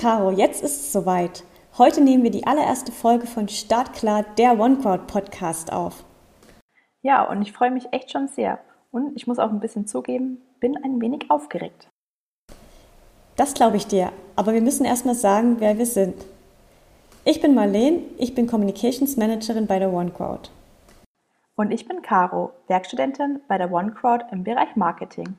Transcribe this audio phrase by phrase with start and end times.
[0.00, 1.44] Caro, jetzt ist es soweit.
[1.76, 6.04] Heute nehmen wir die allererste Folge von Startklar, der OneCrowd Podcast auf.
[7.02, 8.60] Ja, und ich freue mich echt schon sehr.
[8.90, 11.90] Und ich muss auch ein bisschen zugeben, bin ein wenig aufgeregt.
[13.36, 16.14] Das glaube ich dir, aber wir müssen erstmal sagen, wer wir sind.
[17.26, 20.50] Ich bin Marlene, ich bin Communications Managerin bei der OneCrowd.
[21.56, 25.36] Und ich bin Caro, Werkstudentin bei der OneCrowd im Bereich Marketing.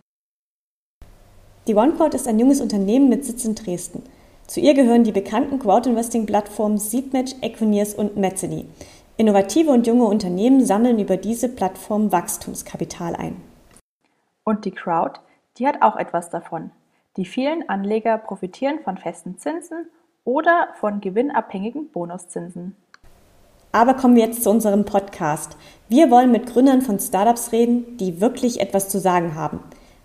[1.65, 4.03] Die OneCrowd ist ein junges Unternehmen mit Sitz in Dresden.
[4.51, 8.65] Zu ihr gehören die bekannten Crowdinvesting-Plattformen Seedmatch, Equinius und Mezzany.
[9.15, 13.37] Innovative und junge Unternehmen sammeln über diese Plattform Wachstumskapital ein.
[14.43, 15.21] Und die Crowd,
[15.57, 16.71] die hat auch etwas davon.
[17.15, 19.89] Die vielen Anleger profitieren von festen Zinsen
[20.25, 22.75] oder von gewinnabhängigen Bonuszinsen.
[23.71, 25.55] Aber kommen wir jetzt zu unserem Podcast.
[25.87, 29.61] Wir wollen mit Gründern von Startups reden, die wirklich etwas zu sagen haben.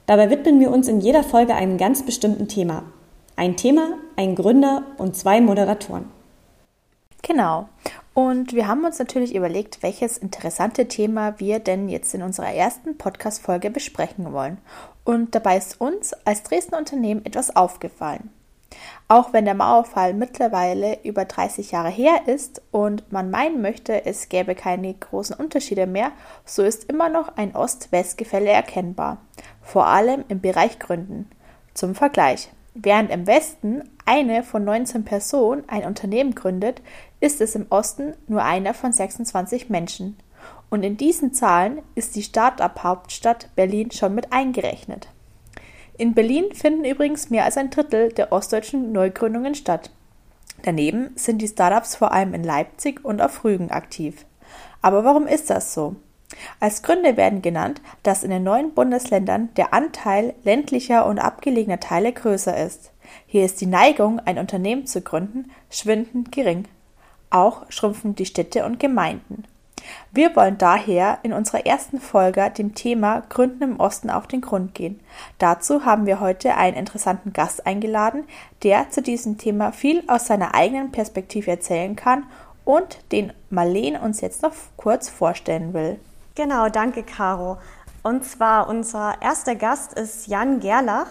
[0.06, 2.84] Dabei widmen wir uns in jeder Folge einem ganz bestimmten Thema.
[3.38, 6.10] Ein Thema, ein Gründer und zwei Moderatoren.
[7.20, 7.68] Genau.
[8.14, 12.96] Und wir haben uns natürlich überlegt, welches interessante Thema wir denn jetzt in unserer ersten
[12.96, 14.56] Podcast-Folge besprechen wollen.
[15.04, 18.30] Und dabei ist uns als Dresdner Unternehmen etwas aufgefallen.
[19.06, 24.30] Auch wenn der Mauerfall mittlerweile über 30 Jahre her ist und man meinen möchte, es
[24.30, 26.12] gäbe keine großen Unterschiede mehr,
[26.46, 29.18] so ist immer noch ein Ost-West-Gefälle erkennbar,
[29.60, 31.28] vor allem im Bereich Gründen.
[31.74, 32.48] Zum Vergleich.
[32.78, 36.82] Während im Westen eine von 19 Personen ein Unternehmen gründet,
[37.20, 40.18] ist es im Osten nur einer von 26 Menschen.
[40.68, 45.08] Und in diesen Zahlen ist die Start-up-Hauptstadt Berlin schon mit eingerechnet.
[45.96, 49.90] In Berlin finden übrigens mehr als ein Drittel der ostdeutschen Neugründungen statt.
[50.62, 54.26] Daneben sind die Startups vor allem in Leipzig und auf Rügen aktiv.
[54.82, 55.96] Aber warum ist das so?
[56.60, 62.12] Als Gründe werden genannt, dass in den neuen Bundesländern der Anteil ländlicher und abgelegener Teile
[62.12, 62.92] größer ist.
[63.26, 66.66] Hier ist die Neigung, ein Unternehmen zu gründen, schwindend gering.
[67.30, 69.44] Auch schrumpfen die Städte und Gemeinden.
[70.10, 74.74] Wir wollen daher in unserer ersten Folge dem Thema Gründen im Osten auf den Grund
[74.74, 75.00] gehen.
[75.38, 78.24] Dazu haben wir heute einen interessanten Gast eingeladen,
[78.62, 82.24] der zu diesem Thema viel aus seiner eigenen Perspektive erzählen kann
[82.64, 85.98] und den Marlene uns jetzt noch kurz vorstellen will.
[86.36, 87.56] Genau, danke Caro.
[88.02, 91.06] Und zwar unser erster Gast ist Jan Gerlach.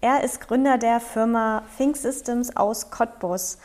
[0.00, 3.58] Er ist Gründer der Firma Think Systems aus Cottbus.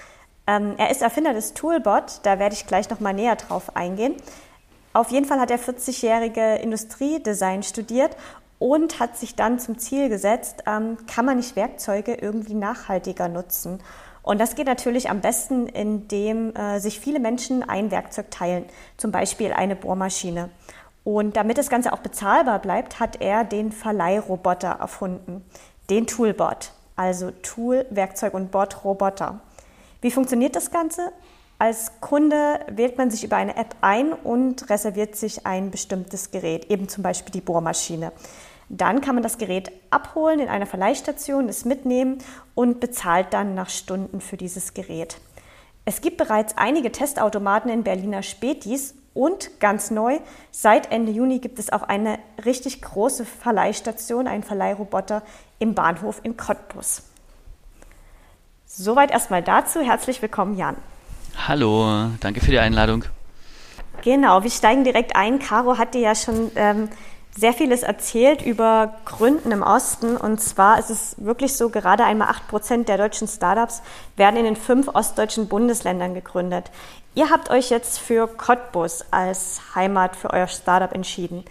[0.46, 4.16] Ähm, er ist Erfinder des Toolbot, da werde ich gleich noch mal näher drauf eingehen.
[4.92, 8.18] Auf jeden Fall hat er 40-jährige Industriedesign studiert
[8.60, 13.80] und hat sich dann zum Ziel gesetzt, ähm, kann man nicht Werkzeuge irgendwie nachhaltiger nutzen.
[14.22, 18.66] Und das geht natürlich am besten, indem äh, sich viele Menschen ein Werkzeug teilen,
[18.98, 20.50] zum Beispiel eine Bohrmaschine.
[21.06, 25.46] Und damit das Ganze auch bezahlbar bleibt, hat er den Verleihroboter erfunden,
[25.92, 29.40] den Toolbot, also Tool, Werkzeug und Bot, Roboter.
[30.02, 31.12] Wie funktioniert das Ganze?
[31.60, 36.72] Als Kunde wählt man sich über eine App ein und reserviert sich ein bestimmtes Gerät,
[36.72, 38.12] eben zum Beispiel die Bohrmaschine.
[38.68, 42.18] Dann kann man das Gerät abholen in einer Verleihstation, es mitnehmen
[42.56, 45.18] und bezahlt dann nach Stunden für dieses Gerät.
[45.86, 50.20] Es gibt bereits einige Testautomaten in Berliner Spätis und ganz neu,
[50.52, 55.24] seit Ende Juni gibt es auch eine richtig große Verleihstation, einen Verleihroboter
[55.58, 57.02] im Bahnhof in Cottbus.
[58.68, 59.80] Soweit erstmal dazu.
[59.80, 60.76] Herzlich willkommen, Jan.
[61.48, 63.06] Hallo, danke für die Einladung.
[64.04, 65.40] Genau, wir steigen direkt ein.
[65.40, 66.90] Caro hat dir ja schon ähm,
[67.38, 70.18] sehr vieles erzählt über Gründen im Osten.
[70.18, 73.82] Und zwar ist es wirklich so, gerade einmal 8 Prozent der deutschen Startups
[74.18, 76.70] werden in den fünf ostdeutschen Bundesländern gegründet.
[77.16, 81.46] Ihr habt euch jetzt für Cottbus als Heimat für euer Startup entschieden.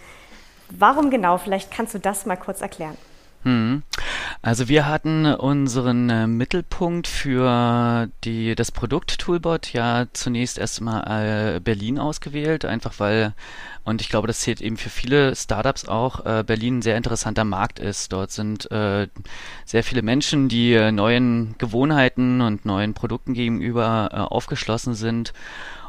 [0.69, 1.39] Warum genau?
[1.39, 2.95] Vielleicht kannst du das mal kurz erklären.
[3.45, 3.83] Hm.
[4.41, 11.59] Also wir hatten unseren äh, Mittelpunkt für die, das Produkt Toolbot ja zunächst erstmal äh,
[11.59, 13.33] Berlin ausgewählt, einfach weil,
[13.83, 17.43] und ich glaube, das zählt eben für viele Startups auch, äh, Berlin ein sehr interessanter
[17.43, 18.11] Markt ist.
[18.13, 19.07] Dort sind äh,
[19.63, 25.33] sehr viele Menschen, die äh, neuen Gewohnheiten und neuen Produkten gegenüber aufgeschlossen sind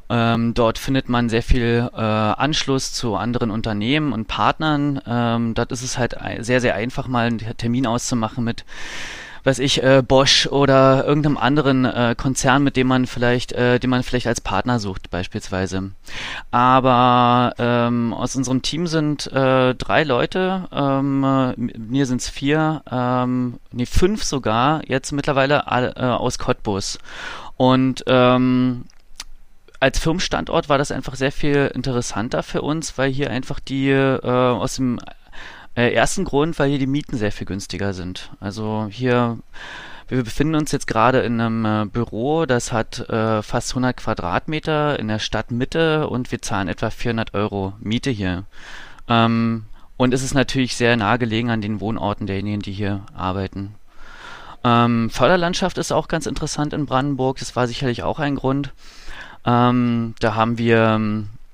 [0.08, 5.00] ähm, dort findet man sehr viel äh, Anschluss zu anderen Unternehmen und Partnern.
[5.06, 8.64] Ähm, dort ist es halt sehr, sehr einfach, mal einen Termin auszumachen mit
[9.46, 13.90] weiß ich, äh, Bosch oder irgendeinem anderen äh, Konzern, mit dem man vielleicht, äh, den
[13.90, 15.92] man vielleicht als Partner sucht, beispielsweise.
[16.50, 22.82] Aber ähm, aus unserem Team sind äh, drei Leute, ähm, äh, mir sind es vier,
[22.90, 26.98] ähm, nee, fünf sogar, jetzt mittlerweile äh, aus Cottbus.
[27.56, 28.84] Und ähm,
[29.80, 34.20] als Firmenstandort war das einfach sehr viel interessanter für uns, weil hier einfach die äh,
[34.20, 34.98] aus dem
[35.74, 38.30] äh, ersten Grund, weil hier die Mieten sehr viel günstiger sind.
[38.40, 39.38] Also hier
[40.08, 44.98] wir befinden uns jetzt gerade in einem äh, Büro, das hat äh, fast 100 Quadratmeter
[45.00, 48.44] in der Stadtmitte und wir zahlen etwa 400 Euro Miete hier.
[49.08, 49.64] Ähm,
[49.96, 53.74] und es ist natürlich sehr nahe gelegen an den Wohnorten derjenigen, die hier arbeiten.
[54.62, 57.38] Ähm, Förderlandschaft ist auch ganz interessant in Brandenburg.
[57.38, 58.72] Das war sicherlich auch ein Grund.
[59.46, 61.00] Ähm, da haben wir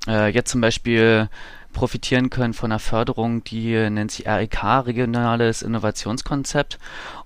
[0.08, 1.28] äh, jetzt zum Beispiel
[1.72, 6.78] profitieren können von einer Förderung, die nennt sich REK, Regionales Innovationskonzept.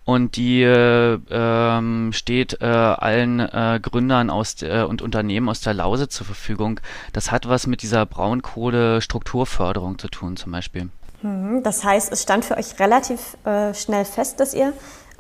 [0.04, 5.74] Und die äh, ähm, steht äh, allen äh, Gründern aus äh, und Unternehmen aus der
[5.74, 6.78] Lause zur Verfügung.
[7.12, 10.90] Das hat was mit dieser Braunkohle-Strukturförderung zu tun, zum Beispiel.
[11.22, 14.72] Mhm, das heißt, es stand für euch relativ äh, schnell fest, dass ihr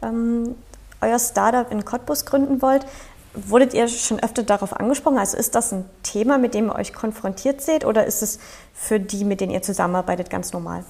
[0.02, 0.54] ähm,
[1.00, 2.86] euer Startup in Cottbus gründen wollt.
[3.36, 5.18] Wurdet ihr schon öfter darauf angesprochen?
[5.18, 8.38] Also ist das ein Thema, mit dem ihr euch konfrontiert seht oder ist es
[8.72, 10.84] für die, mit denen ihr zusammenarbeitet, ganz normal?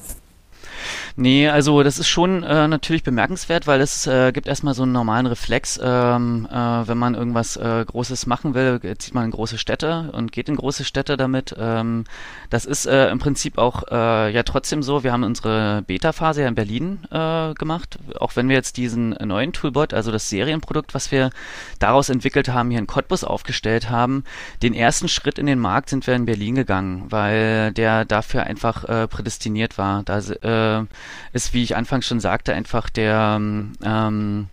[1.18, 4.92] Nee, also das ist schon äh, natürlich bemerkenswert, weil es äh, gibt erstmal so einen
[4.92, 9.56] normalen Reflex, ähm, äh, wenn man irgendwas äh, Großes machen will, zieht man in große
[9.56, 11.56] Städte und geht in große Städte damit.
[11.58, 12.04] Ähm,
[12.50, 15.04] das ist äh, im Prinzip auch äh, ja trotzdem so.
[15.04, 19.54] Wir haben unsere Beta-Phase ja in Berlin äh, gemacht, auch wenn wir jetzt diesen neuen
[19.54, 21.30] Toolbot, also das Serienprodukt, was wir
[21.78, 24.22] daraus entwickelt haben, hier in Cottbus aufgestellt haben.
[24.62, 28.84] Den ersten Schritt in den Markt sind wir in Berlin gegangen, weil der dafür einfach
[28.84, 30.02] äh, prädestiniert war.
[30.02, 30.84] Da äh,
[31.32, 34.48] ist, wie ich anfangs schon sagte, einfach der ähm,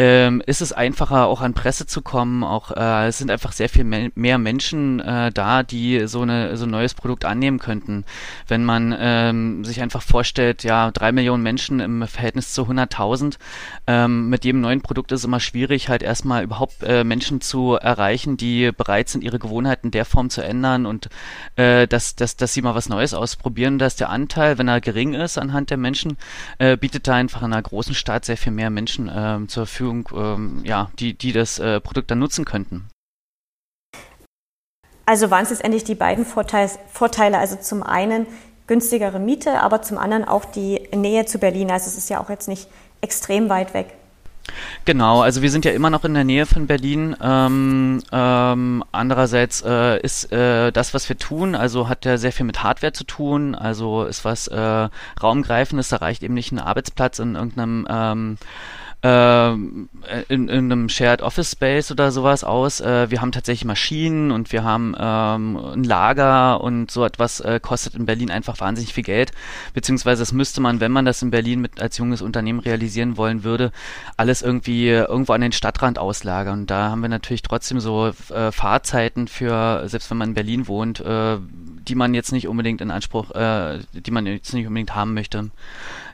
[0.00, 2.42] ähm, ist es einfacher, auch an Presse zu kommen.
[2.42, 6.56] Auch äh, es sind einfach sehr viel me mehr Menschen äh, da, die so, eine,
[6.56, 8.06] so ein neues Produkt annehmen könnten.
[8.48, 13.36] Wenn man ähm, sich einfach vorstellt, ja, drei Millionen Menschen im Verhältnis zu 100.000,
[13.86, 17.74] ähm, mit jedem neuen Produkt ist es immer schwierig, halt erstmal überhaupt äh, Menschen zu
[17.74, 21.10] erreichen, die bereit sind, ihre Gewohnheiten der Form zu ändern und
[21.56, 23.78] äh, dass, dass, dass sie mal was Neues ausprobieren.
[23.78, 26.16] Dass der Anteil, wenn er gering ist anhand der Menschen,
[26.56, 29.89] äh, bietet da einfach in einer großen Stadt sehr viel mehr Menschen äh, zur Verfügung
[29.90, 32.88] Verfügung, ähm, ja, die, die das äh, Produkt dann nutzen könnten.
[35.06, 38.26] Also waren es letztendlich die beiden Vorteils, Vorteile, also zum einen
[38.66, 41.70] günstigere Miete, aber zum anderen auch die Nähe zu Berlin.
[41.70, 42.68] Also es ist ja auch jetzt nicht
[43.00, 43.94] extrem weit weg.
[44.84, 47.16] Genau, also wir sind ja immer noch in der Nähe von Berlin.
[47.20, 52.46] Ähm, ähm, andererseits äh, ist äh, das, was wir tun, also hat ja sehr viel
[52.46, 54.88] mit Hardware zu tun, also ist was äh,
[55.22, 58.38] Raumgreifendes, da reicht eben nicht ein Arbeitsplatz in irgendeinem ähm,
[59.02, 59.88] ähm,
[60.28, 62.80] in, in einem Shared Office Space oder sowas aus.
[62.80, 67.60] Äh, wir haben tatsächlich Maschinen und wir haben ähm, ein Lager und so etwas äh,
[67.60, 69.32] kostet in Berlin einfach wahnsinnig viel Geld.
[69.72, 73.42] Beziehungsweise das müsste man, wenn man das in Berlin mit als junges Unternehmen realisieren wollen
[73.42, 73.72] würde,
[74.18, 76.60] alles irgendwie irgendwo an den Stadtrand auslagern.
[76.60, 80.68] Und da haben wir natürlich trotzdem so äh, Fahrzeiten für, selbst wenn man in Berlin
[80.68, 81.38] wohnt, äh,
[81.88, 85.50] die man jetzt nicht unbedingt in Anspruch, äh, die man jetzt nicht unbedingt haben möchte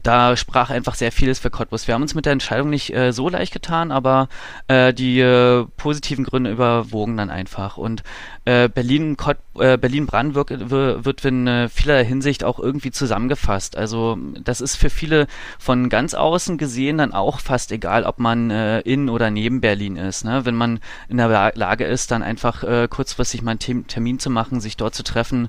[0.07, 1.89] da sprach einfach sehr vieles für Cottbus.
[1.89, 4.29] Wir haben uns mit der Entscheidung nicht äh, so leicht getan, aber
[4.69, 7.77] äh, die äh, positiven Gründe überwogen dann einfach.
[7.77, 8.05] Und
[8.45, 9.17] äh, Berlin,
[9.59, 13.77] äh, Berlin-Brandenburg wird in äh, vieler Hinsicht auch irgendwie zusammengefasst.
[13.77, 15.27] Also das ist für viele
[15.59, 20.25] von ganz außen gesehen dann auch fast egal, ob man in oder neben Berlin ist.
[20.25, 20.45] Ne?
[20.45, 24.77] Wenn man in der Lage ist, dann einfach kurzfristig mal einen Termin zu machen, sich
[24.77, 25.49] dort zu treffen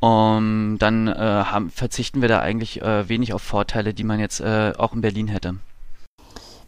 [0.00, 4.40] um, dann äh, haben, verzichten wir da eigentlich äh, wenig auf Vorteile, die man jetzt
[4.40, 5.56] äh, auch in Berlin hätte.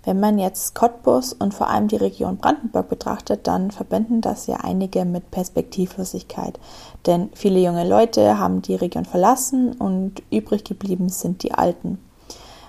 [0.04, 4.56] Wenn man jetzt Cottbus und vor allem die Region Brandenburg betrachtet, dann verbinden das ja
[4.56, 6.58] einige mit Perspektivlosigkeit.
[7.06, 11.98] Denn viele junge Leute haben die Region verlassen und übrig geblieben sind die Alten.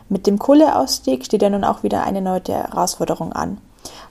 [0.09, 3.57] Mit dem Kohleausstieg steht ja nun auch wieder eine neue Herausforderung an.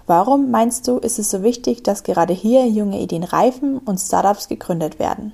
[0.07, 4.49] Warum meinst du, ist es so wichtig, dass gerade hier junge Ideen reifen und Startups
[4.49, 5.33] gegründet werden?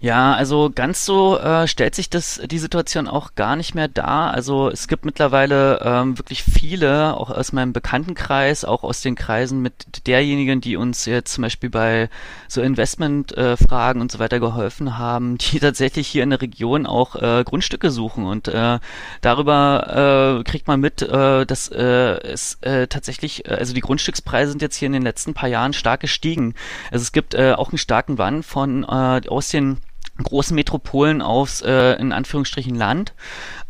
[0.00, 4.32] Ja, also ganz so äh, stellt sich das die Situation auch gar nicht mehr dar.
[4.32, 9.60] Also es gibt mittlerweile ähm, wirklich viele, auch aus meinem Bekanntenkreis, auch aus den Kreisen
[9.60, 12.08] mit derjenigen, die uns jetzt zum Beispiel bei
[12.48, 17.16] so Investmentfragen äh, und so weiter geholfen haben, die tatsächlich hier in der Region auch
[17.16, 18.78] äh, Grundstücke suchen und äh,
[19.20, 24.50] darüber äh, kriegt man mit, äh, dass äh, es äh, tatsächlich, äh, also die Grundstückspreise
[24.50, 26.54] sind jetzt hier in den letzten paar Jahren stark gestiegen.
[26.90, 29.78] Also es gibt äh, auch einen starken Wandel von äh, aus den
[30.22, 33.14] großen Metropolen aufs äh, in Anführungsstrichen Land.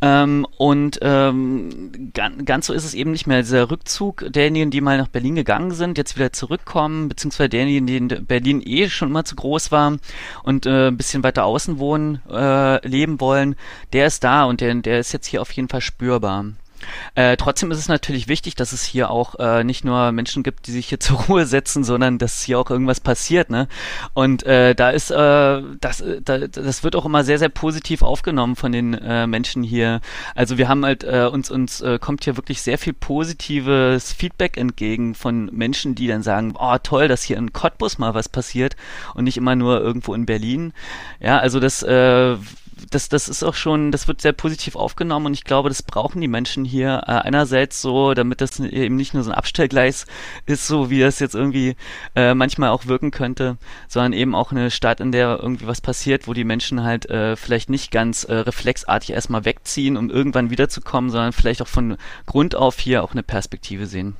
[0.00, 3.42] Ähm, und ähm, ganz, ganz so ist es eben nicht mehr.
[3.42, 7.96] Dieser Rückzug derjenigen, die mal nach Berlin gegangen sind, jetzt wieder zurückkommen, beziehungsweise derjenigen, die
[7.98, 9.98] in Berlin eh schon immer zu groß war
[10.42, 13.54] und äh, ein bisschen weiter außen wohnen, äh, leben wollen,
[13.92, 16.46] der ist da und der, der ist jetzt hier auf jeden Fall spürbar.
[17.14, 20.66] Äh, trotzdem ist es natürlich wichtig, dass es hier auch äh, nicht nur Menschen gibt,
[20.66, 23.50] die sich hier zur Ruhe setzen, sondern dass hier auch irgendwas passiert.
[23.50, 23.68] Ne?
[24.14, 28.02] Und äh, da ist äh, das, äh, da, das wird auch immer sehr, sehr positiv
[28.02, 30.00] aufgenommen von den äh, Menschen hier.
[30.34, 35.46] Also wir haben halt uns uns kommt hier wirklich sehr viel positives Feedback entgegen von
[35.46, 38.76] Menschen, die dann sagen, oh toll, dass hier in Cottbus mal was passiert
[39.14, 40.72] und nicht immer nur irgendwo in Berlin.
[41.20, 41.82] Ja, also das
[42.90, 46.20] das, das ist auch schon, das wird sehr positiv aufgenommen und ich glaube, das brauchen
[46.20, 50.06] die Menschen hier äh, einerseits so, damit das eben nicht nur so ein Abstellgleis
[50.46, 51.76] ist, so wie das jetzt irgendwie
[52.16, 56.26] äh, manchmal auch wirken könnte, sondern eben auch eine Stadt, in der irgendwie was passiert,
[56.26, 61.10] wo die Menschen halt äh, vielleicht nicht ganz äh, reflexartig erstmal wegziehen, um irgendwann wiederzukommen,
[61.10, 64.16] sondern vielleicht auch von Grund auf hier auch eine Perspektive sehen.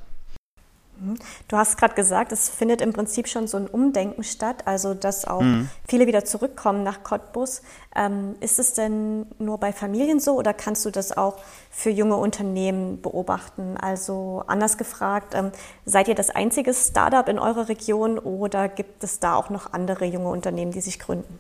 [1.00, 1.16] Mhm.
[1.49, 5.25] Du hast gerade gesagt, es findet im Prinzip schon so ein Umdenken statt, also dass
[5.25, 5.69] auch mhm.
[5.88, 7.62] viele wieder zurückkommen nach Cottbus.
[7.97, 11.38] Ähm, ist es denn nur bei Familien so oder kannst du das auch
[11.71, 13.76] für junge Unternehmen beobachten?
[13.80, 15.52] Also anders gefragt, ähm,
[15.85, 20.04] seid ihr das einzige Startup in eurer Region oder gibt es da auch noch andere
[20.04, 21.38] junge Unternehmen, die sich gründen?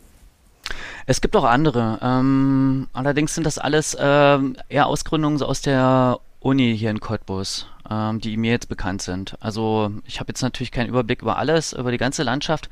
[1.06, 1.98] Es gibt auch andere.
[2.02, 8.20] Ähm, allerdings sind das alles ähm, eher Ausgründungen aus der Uni hier in Cottbus ähm,
[8.20, 9.36] die mir jetzt bekannt sind.
[9.40, 12.70] Also ich habe jetzt natürlich keinen Überblick über alles, über die ganze Landschaft,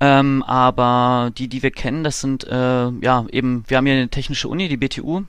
[0.00, 4.08] ähm, aber die, die wir kennen, das sind äh, ja eben, wir haben hier eine
[4.08, 5.24] technische Uni, die BTU,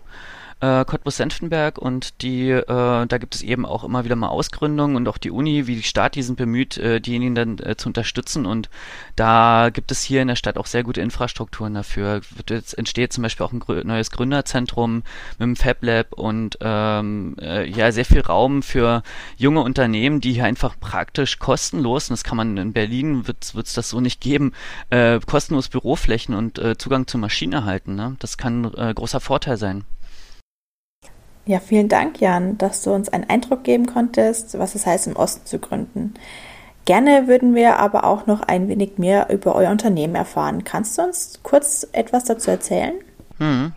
[0.63, 5.09] äh, Cottbus-Senftenberg und die, äh, da gibt es eben auch immer wieder mal Ausgründungen und
[5.09, 8.45] auch die Uni, wie die Stadt, die sind bemüht, äh, diejenigen dann äh, zu unterstützen
[8.45, 8.69] und
[9.17, 12.21] da gibt es hier in der Stadt auch sehr gute Infrastrukturen dafür.
[12.49, 15.03] Jetzt entsteht zum Beispiel auch ein neues Gründerzentrum
[15.37, 19.03] mit dem Fab Lab und ähm, äh, ja, sehr viel Raum für
[19.35, 23.73] junge Unternehmen, die hier einfach praktisch kostenlos, und das kann man in Berlin, wird es
[23.73, 24.53] das so nicht geben,
[24.91, 27.95] äh, kostenlos Büroflächen und äh, Zugang zur Maschine erhalten.
[27.95, 28.15] Ne?
[28.19, 29.83] Das kann äh, großer Vorteil sein.
[31.45, 35.15] Ja, vielen Dank, Jan, dass du uns einen Eindruck geben konntest, was es heißt, im
[35.15, 36.13] Osten zu gründen.
[36.85, 40.63] Gerne würden wir aber auch noch ein wenig mehr über euer Unternehmen erfahren.
[40.63, 42.93] Kannst du uns kurz etwas dazu erzählen?
[43.39, 43.73] Hm.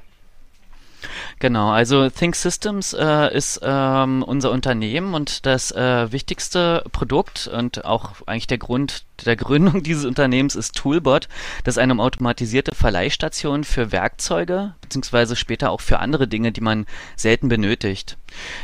[1.39, 7.85] Genau, also Think Systems äh, ist ähm, unser Unternehmen und das äh, wichtigste Produkt und
[7.85, 11.29] auch eigentlich der Grund der Gründung dieses Unternehmens ist Toolbot.
[11.65, 16.87] Das ist eine automatisierte Verleihstation für Werkzeuge beziehungsweise später auch für andere Dinge, die man
[17.17, 18.17] selten benötigt.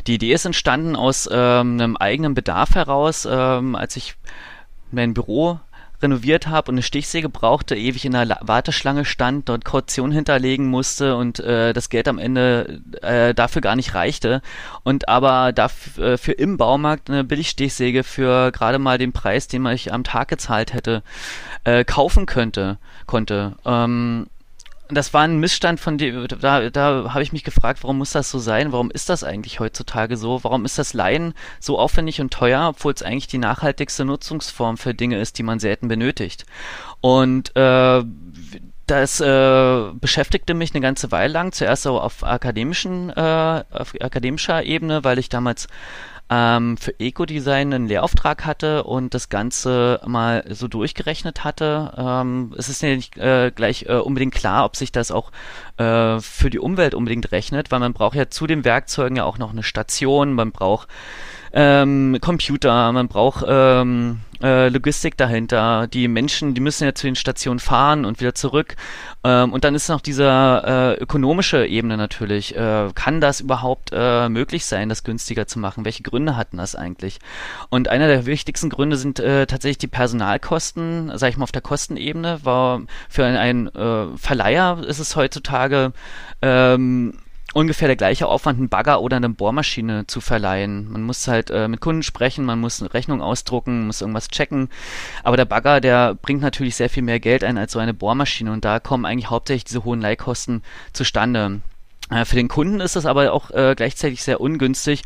[0.07, 4.15] Die Idee ist entstanden aus ähm, einem eigenen Bedarf heraus, ähm, als ich
[4.91, 5.61] mein Büro
[6.03, 11.17] renoviert habe und eine Stichsäge brauchte, ewig in der Warteschlange stand, dort Kaution hinterlegen musste
[11.17, 14.43] und äh, das Geld am Ende äh, dafür gar nicht reichte
[14.83, 19.75] und aber dafür äh, im Baumarkt eine Billigstichsäge für gerade mal den Preis, den man
[19.75, 21.03] ich am Tag gezahlt hätte,
[21.65, 23.57] äh, kaufen könnte, konnte.
[23.65, 24.27] Ähm,
[24.95, 28.31] das war ein Missstand von dem, da, da habe ich mich gefragt, warum muss das
[28.31, 28.73] so sein?
[28.73, 30.43] Warum ist das eigentlich heutzutage so?
[30.45, 34.95] Warum ist das Leihen so aufwendig und teuer, obwohl es eigentlich die nachhaltigste Nutzungsform für
[34.95, 36.47] Dinge ist, die man selten benötigt?
[37.01, 38.03] Und äh,
[38.87, 44.65] das äh, beschäftigte mich eine ganze Weile lang, zuerst so auf akademischen, äh, auf akademischer
[44.65, 45.69] Ebene, weil ich damals
[46.31, 51.93] ähm, für Eco-Design einen Lehrauftrag hatte und das Ganze mal so durchgerechnet hatte.
[51.97, 55.31] Ähm, es ist nicht äh, gleich äh, unbedingt klar, ob sich das auch
[55.77, 59.39] äh, für die Umwelt unbedingt rechnet, weil man braucht ja zu den Werkzeugen ja auch
[59.39, 60.89] noch eine Station, man braucht
[61.53, 65.87] ähm, Computer, man braucht ähm, äh, Logistik dahinter.
[65.87, 68.77] Die Menschen, die müssen ja zu den Stationen fahren und wieder zurück.
[69.25, 72.57] Ähm, und dann ist noch diese äh, ökonomische Ebene natürlich.
[72.57, 75.85] Äh, kann das überhaupt äh, möglich sein, das günstiger zu machen?
[75.85, 77.19] Welche Gründe hatten das eigentlich?
[77.69, 81.63] Und einer der wichtigsten Gründe sind äh, tatsächlich die Personalkosten, sag ich mal auf der
[81.63, 82.41] Kostenebene.
[82.43, 85.93] War für einen äh, Verleiher ist es heutzutage
[86.41, 87.15] ähm,
[87.55, 90.91] ungefähr der gleiche Aufwand, einen Bagger oder eine Bohrmaschine zu verleihen.
[90.91, 94.69] Man muss halt äh, mit Kunden sprechen, man muss eine Rechnung ausdrucken, muss irgendwas checken.
[95.23, 98.53] Aber der Bagger, der bringt natürlich sehr viel mehr Geld ein als so eine Bohrmaschine
[98.53, 101.61] und da kommen eigentlich hauptsächlich diese hohen Leihkosten zustande.
[102.13, 105.03] Äh, für den Kunden ist es aber auch äh, gleichzeitig sehr ungünstig,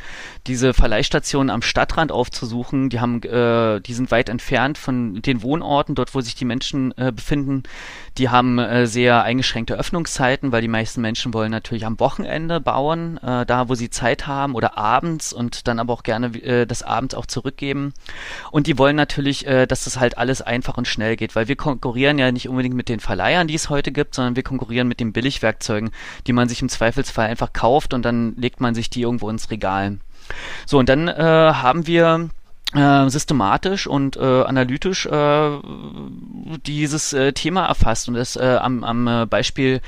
[0.46, 2.88] diese Verleihstationen am Stadtrand aufzusuchen.
[2.90, 6.96] Die haben, äh, die sind weit entfernt von den Wohnorten, dort wo sich die Menschen
[6.98, 7.62] äh, befinden.
[8.18, 13.18] Die haben äh, sehr eingeschränkte Öffnungszeiten, weil die meisten Menschen wollen natürlich am Wochenende bauen,
[13.18, 16.82] äh, da wo sie Zeit haben oder abends und dann aber auch gerne äh, das
[16.82, 17.92] abends auch zurückgeben.
[18.50, 21.56] Und die wollen natürlich, äh, dass das halt alles einfach und schnell geht, weil wir
[21.56, 25.00] konkurrieren ja nicht unbedingt mit den Verleihern, die es heute gibt, sondern wir konkurrieren mit
[25.00, 25.90] den Billigwerkzeugen,
[26.26, 29.50] die man sich im Zweifelsfall einfach kauft und dann legt man sich die irgendwo ins
[29.50, 29.98] Regal.
[30.64, 32.30] So, und dann äh, haben wir
[32.74, 35.50] äh, systematisch und äh, analytisch äh,
[36.66, 39.80] dieses äh, Thema erfasst und das äh, am, am äh, Beispiel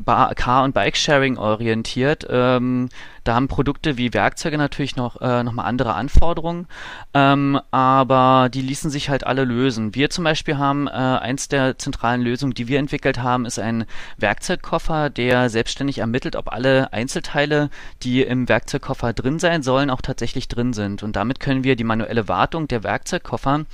[0.00, 2.88] Car- und Bike-Sharing orientiert, ähm,
[3.24, 6.66] Da haben Produkte wie Werkzeuge natürlich noch, äh, noch mal andere Anforderungen,
[7.14, 9.94] ähm, aber die ließen sich halt alle lösen.
[9.94, 13.84] Wir zum Beispiel haben äh, eins der zentralen Lösungen, die wir entwickelt haben, ist ein
[14.16, 17.70] Werkzeugkoffer, der selbstständig ermittelt, ob alle Einzelteile,
[18.02, 21.04] die im Werkzeugkoffer drin sein sollen, auch tatsächlich drin sind.
[21.04, 23.66] Und damit können wir die manuelle Wartung der Werkzeugkoffer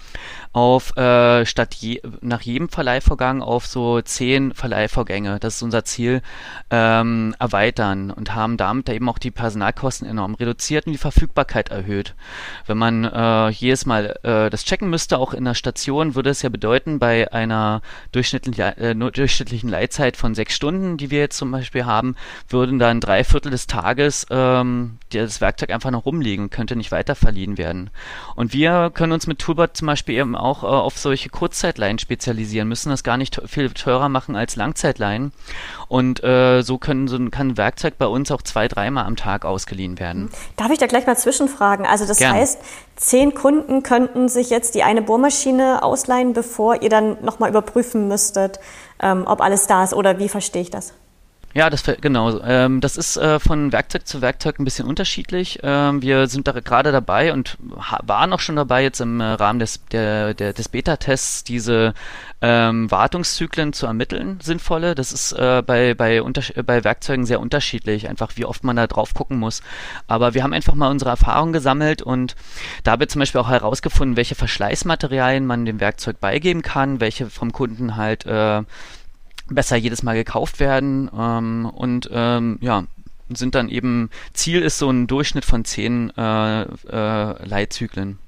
[0.53, 6.08] auf äh, statt je, nach jedem Verleihvorgang auf so zehn Verleihvorgänge, das ist unser Ziel,
[6.71, 12.15] ähm, erweitern und haben damit eben auch die Personalkosten enorm reduziert und die Verfügbarkeit erhöht.
[12.67, 16.43] Wenn man äh, jedes Mal äh, das checken müsste, auch in der Station, würde es
[16.43, 21.51] ja bedeuten, bei einer durchschnittlichen, äh, durchschnittlichen Leitzeit von sechs Stunden, die wir jetzt zum
[21.51, 22.17] Beispiel haben,
[22.49, 26.93] würden dann drei Viertel des Tages ähm, das Werkzeug einfach noch rumliegen und könnte nicht
[26.93, 27.91] weiter verliehen werden.
[28.35, 32.69] Und wir können uns mit Toolbot zum Beispiel eben auch äh, auf solche Kurzzeitleihen spezialisieren,
[32.69, 35.33] müssen das gar nicht viel teurer machen als Langzeitleihen.
[35.89, 39.45] Und äh, so können so kann ein Werkzeug bei uns auch zwei, dreimal am Tag
[39.45, 40.31] ausgeliehen werden.
[40.57, 41.87] Darf ich da gleich mal zwischenfragen?
[41.87, 42.35] Also das Gern.
[42.35, 42.61] heißt,
[42.97, 48.61] zehn Kunden könnten sich jetzt die eine Bohrmaschine ausleihen, bevor ihr dann nochmal überprüfen müsstet,
[49.01, 50.93] ähm, ob alles da ist oder wie verstehe ich das?
[51.55, 52.41] Ja, das genau.
[52.43, 55.59] Ähm, das ist äh, von Werkzeug zu Werkzeug ein bisschen unterschiedlich.
[55.63, 59.59] Ähm, wir sind da gerade dabei und waren auch schon dabei, jetzt im äh, Rahmen
[59.59, 61.95] des, der, der, des Beta-Tests diese
[62.43, 64.95] ähm, Wartungszyklen zu ermitteln, sinnvolle.
[64.95, 66.23] Das ist äh, bei, bei,
[66.65, 69.63] bei Werkzeugen sehr unterschiedlich, einfach wie oft man da drauf gucken muss.
[70.07, 72.37] Aber wir haben einfach mal unsere Erfahrungen gesammelt und
[72.85, 77.53] da wir zum Beispiel auch herausgefunden, welche Verschleißmaterialien man dem Werkzeug beigeben kann, welche vom
[77.53, 78.63] Kunden halt äh,
[79.49, 82.85] besser jedes Mal gekauft werden ähm, und ähm, ja,
[83.35, 88.19] sind dann eben, Ziel ist so ein Durchschnitt von zehn äh, äh, Leitzyklen.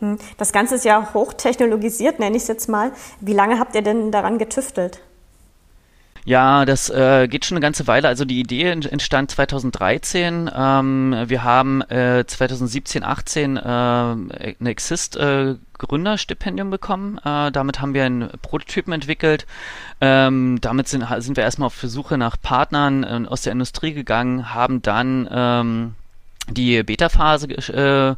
[0.00, 0.18] Hm.
[0.36, 2.92] Das Ganze ist ja hochtechnologisiert, nenne ich es jetzt mal.
[3.20, 5.00] Wie lange habt ihr denn daran getüftelt?
[6.26, 8.08] Ja, das äh, geht schon eine ganze Weile.
[8.08, 10.50] Also die Idee entstand 2013.
[10.54, 17.18] Ähm, wir haben äh, 2017, 18 äh, eine Exist äh, Gründerstipendium bekommen.
[17.18, 19.46] Äh, damit haben wir einen Prototypen entwickelt.
[20.00, 24.54] Ähm, damit sind, sind wir erstmal auf Versuche nach Partnern äh, aus der Industrie gegangen,
[24.54, 25.94] haben dann ähm,
[26.50, 28.16] die Beta-Phase äh,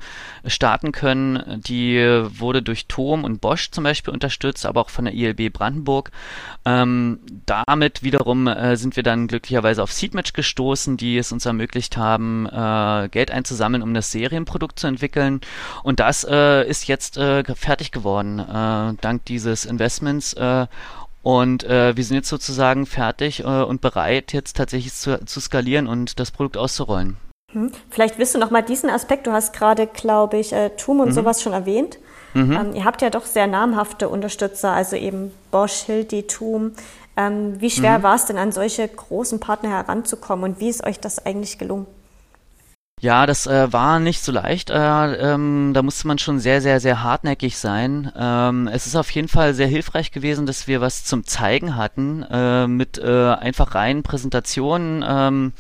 [0.49, 1.62] starten können.
[1.67, 1.99] Die
[2.39, 6.11] wurde durch TOM und Bosch zum Beispiel unterstützt, aber auch von der ILB Brandenburg.
[6.65, 11.97] Ähm, damit wiederum äh, sind wir dann glücklicherweise auf Seedmatch gestoßen, die es uns ermöglicht
[11.97, 15.41] haben, äh, Geld einzusammeln, um das Serienprodukt zu entwickeln.
[15.85, 20.35] Und das äh, ist jetzt äh, fertig geworden, äh, dank dieses Investments.
[21.23, 25.89] Und äh, wir sind jetzt sozusagen fertig äh, und bereit, jetzt tatsächlich zu, zu skalieren
[25.89, 27.17] und das Produkt auszurollen.
[27.57, 27.73] Hm.
[27.88, 31.09] Vielleicht willst du noch mal diesen Aspekt, du hast gerade, glaube ich, äh, TUM und
[31.09, 31.12] mhm.
[31.12, 31.99] sowas schon erwähnt.
[32.35, 32.53] Mhm.
[32.53, 36.73] Ähm, ihr habt ja doch sehr namhafte Unterstützer, also eben Bosch, Hilti, TUM.
[37.16, 38.03] Ähm, wie schwer mhm.
[38.03, 41.87] war es denn, an solche großen Partner heranzukommen und wie ist euch das eigentlich gelungen?
[43.03, 44.71] Ja, das äh, war nicht so leicht.
[44.71, 44.75] Äh,
[45.35, 48.11] ähm, da musste man schon sehr, sehr, sehr hartnäckig sein.
[48.16, 52.23] Ähm, es ist auf jeden Fall sehr hilfreich gewesen, dass wir was zum Zeigen hatten
[52.23, 55.53] äh, mit äh, einfach reinen Präsentationen, ähm,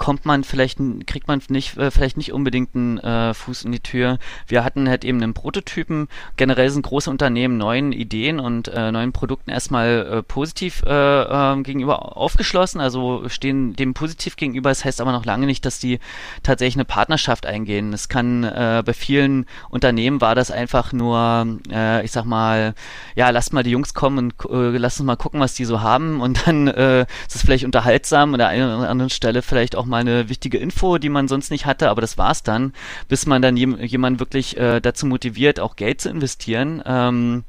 [0.00, 3.80] kommt man vielleicht, kriegt man nicht, äh, vielleicht nicht unbedingt einen äh, Fuß in die
[3.80, 4.18] Tür.
[4.46, 6.08] Wir hatten halt eben einen Prototypen.
[6.38, 10.90] Generell sind große Unternehmen neuen Ideen und äh, neuen Produkten erstmal äh, positiv äh,
[11.22, 14.70] äh, gegenüber aufgeschlossen, also stehen dem positiv gegenüber.
[14.70, 15.98] Das heißt aber noch lange nicht, dass die
[16.42, 17.92] tatsächlich eine Partnerschaft eingehen.
[17.92, 21.58] Es kann äh, bei vielen Unternehmen war das einfach nur,
[22.02, 22.74] ich sag mal,
[23.16, 24.34] ja, lasst mal die Jungs kommen und
[24.80, 28.48] lasst uns mal gucken, was die so haben und dann ist es vielleicht unterhaltsam oder
[28.48, 31.90] an einer anderen Stelle vielleicht auch mal eine wichtige Info, die man sonst nicht hatte,
[31.90, 32.72] aber das war's dann,
[33.08, 36.82] bis man dann jem, jemanden wirklich äh, dazu motiviert, auch Geld zu investieren.
[36.86, 37.44] Ähm,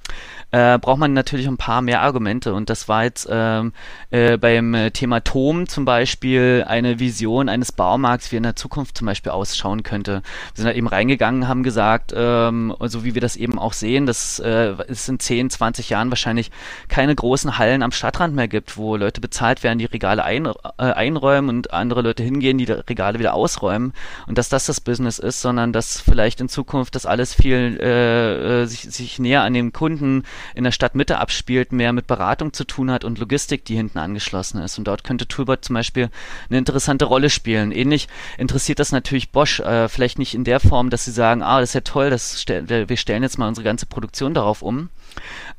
[0.51, 2.54] äh, braucht man natürlich ein paar mehr Argumente.
[2.54, 3.71] Und das war jetzt ähm,
[4.10, 9.06] äh, beim Thema Tom zum Beispiel eine Vision eines Baumarkts, wie in der Zukunft zum
[9.06, 10.21] Beispiel ausschauen könnte.
[10.54, 14.06] Wir sind da eben reingegangen, haben gesagt, ähm, so wie wir das eben auch sehen,
[14.06, 16.51] dass äh, es in 10, 20 Jahren wahrscheinlich
[16.89, 20.51] keine großen Hallen am Stadtrand mehr gibt, wo Leute bezahlt werden, die Regale ein, äh,
[20.77, 23.94] einräumen und andere Leute hingehen, die Regale wieder ausräumen.
[24.28, 28.62] Und dass das das Business ist, sondern dass vielleicht in Zukunft das alles viel äh,
[28.62, 30.24] äh sich, sich näher an den Kunden
[30.56, 34.62] in der Stadtmitte abspielt, mehr mit Beratung zu tun hat und Logistik, die hinten angeschlossen
[34.62, 34.78] ist.
[34.78, 36.10] Und dort könnte Toolbot zum Beispiel
[36.50, 37.72] eine interessante Rolle spielen.
[37.72, 41.60] Ähnlich interessiert das natürlich Bosch, äh, vielleicht nicht in der Form, dass sie sagen, ah,
[41.60, 44.89] das ist ja toll, das wir stellen jetzt mal unsere ganze Produktion darauf um.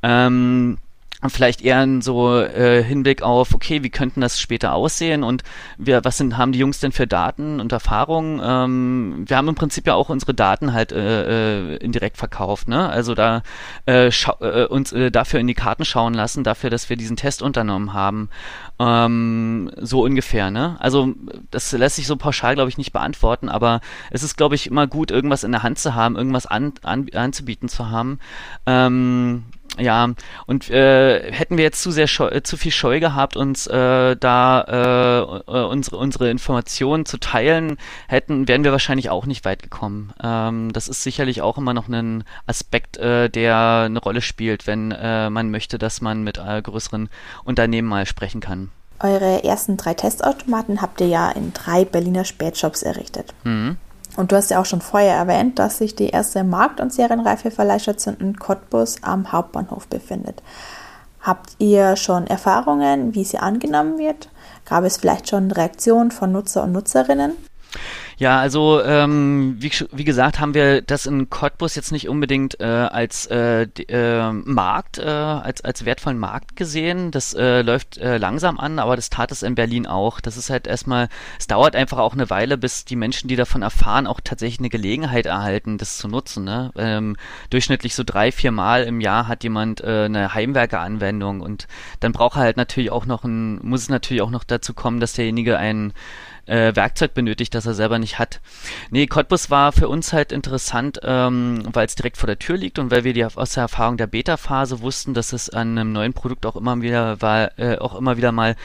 [0.03, 0.79] Ähm,
[1.31, 5.43] vielleicht eher in so äh, Hinblick auf, okay, wie könnten das später aussehen und
[5.79, 8.41] wir, was sind, haben die Jungs denn für Daten und Erfahrungen?
[8.45, 12.89] Ähm, wir haben im Prinzip ja auch unsere Daten halt äh, äh, indirekt verkauft, ne?
[12.89, 13.43] Also da
[13.87, 17.43] äh, äh, uns äh, dafür in die Karten schauen lassen, dafür, dass wir diesen Test
[17.43, 18.29] unternommen haben.
[18.79, 20.77] Ähm, so ungefähr, ne?
[20.81, 21.15] Also
[21.51, 23.81] das lässt sich so pauschal, glaube ich, nicht beantworten, aber
[24.11, 27.07] es ist, glaube ich, immer gut, irgendwas in der Hand zu haben, irgendwas an, an,
[27.15, 28.19] anzubieten zu haben.
[28.67, 29.45] Ähm,
[29.79, 30.11] ja,
[30.47, 35.41] und äh, hätten wir jetzt zu sehr scheu, zu viel Scheu gehabt, uns äh, da
[35.47, 40.13] äh, unsere unsere Informationen zu teilen, hätten wären wir wahrscheinlich auch nicht weit gekommen.
[40.23, 44.93] Ähm, das ist sicherlich auch immer noch ein Aspekt, äh, der eine Rolle spielt, wenn
[44.93, 47.09] äh, man möchte, dass man mit äh, größeren
[47.45, 48.71] Unternehmen mal sprechen kann.
[49.01, 53.35] Eure ersten drei Testautomaten habt ihr ja in drei Berliner Spätshops errichtet.
[53.43, 53.79] Mhm.
[54.17, 57.51] Und du hast ja auch schon vorher erwähnt, dass sich die erste Markt- und serienreife
[57.51, 60.43] Verleihstation in Cottbus am Hauptbahnhof befindet.
[61.21, 64.29] Habt ihr schon Erfahrungen, wie sie angenommen wird?
[64.65, 67.33] Gab es vielleicht schon Reaktionen von Nutzer und Nutzerinnen?
[68.23, 72.67] Ja, also ähm, wie, wie gesagt, haben wir das in Cottbus jetzt nicht unbedingt äh,
[72.67, 77.11] als äh, äh, Markt, äh, als, als wertvollen Markt gesehen.
[77.11, 80.21] Das äh, läuft äh, langsam an, aber das tat es in Berlin auch.
[80.21, 83.63] Das ist halt erstmal, es dauert einfach auch eine Weile, bis die Menschen, die davon
[83.63, 86.45] erfahren, auch tatsächlich eine Gelegenheit erhalten, das zu nutzen.
[86.45, 86.71] Ne?
[86.77, 87.17] Ähm,
[87.51, 91.67] durchschnittlich so drei, vier Mal im Jahr hat jemand äh, eine Heimwerkeranwendung und
[91.99, 95.01] dann braucht er halt natürlich auch noch ein, muss es natürlich auch noch dazu kommen,
[95.01, 95.93] dass derjenige einen
[96.47, 98.41] äh, Werkzeug benötigt, das er selber nicht hat.
[98.91, 102.79] Nee, Cottbus war für uns halt interessant, ähm, weil es direkt vor der Tür liegt
[102.79, 106.13] und weil wir die aus der Erfahrung der Beta-Phase wussten, dass es an einem neuen
[106.13, 108.57] Produkt auch immer wieder war, äh, auch immer wieder mal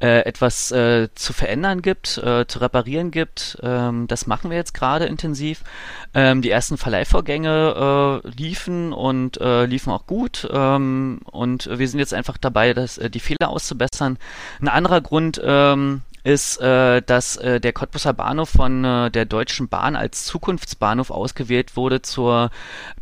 [0.00, 3.58] äh, etwas äh, zu verändern gibt, äh, zu reparieren gibt.
[3.62, 5.62] Ähm, das machen wir jetzt gerade intensiv.
[6.14, 12.00] Ähm, die ersten Verleihvorgänge äh, liefen und äh, liefen auch gut ähm, und wir sind
[12.00, 14.18] jetzt einfach dabei, das, äh, die Fehler auszubessern.
[14.60, 19.68] Ein anderer Grund, ähm, ist, äh, dass äh, der Cottbuser Bahnhof von äh, der Deutschen
[19.68, 22.50] Bahn als Zukunftsbahnhof ausgewählt wurde zur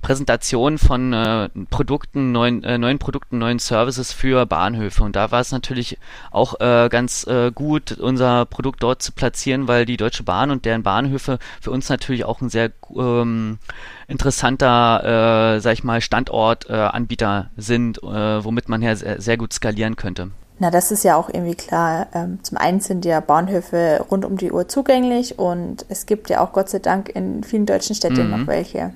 [0.02, 5.02] Präsentation von äh, Produkten, neuen, äh, neuen Produkten, neuen Services für Bahnhöfe.
[5.02, 5.96] Und da war es natürlich
[6.32, 10.66] auch äh, ganz äh, gut, unser Produkt dort zu platzieren, weil die Deutsche Bahn und
[10.66, 13.58] deren Bahnhöfe für uns natürlich auch ein sehr ähm,
[14.06, 19.54] interessanter, äh, sag ich mal, Standortanbieter äh, sind, äh, womit man ja sehr, sehr gut
[19.54, 20.30] skalieren könnte.
[20.58, 22.06] Na, das ist ja auch irgendwie klar.
[22.14, 26.40] Ähm, zum einen sind ja Bahnhöfe rund um die Uhr zugänglich und es gibt ja
[26.44, 28.30] auch Gott sei Dank in vielen deutschen Städten mhm.
[28.30, 28.94] noch welche.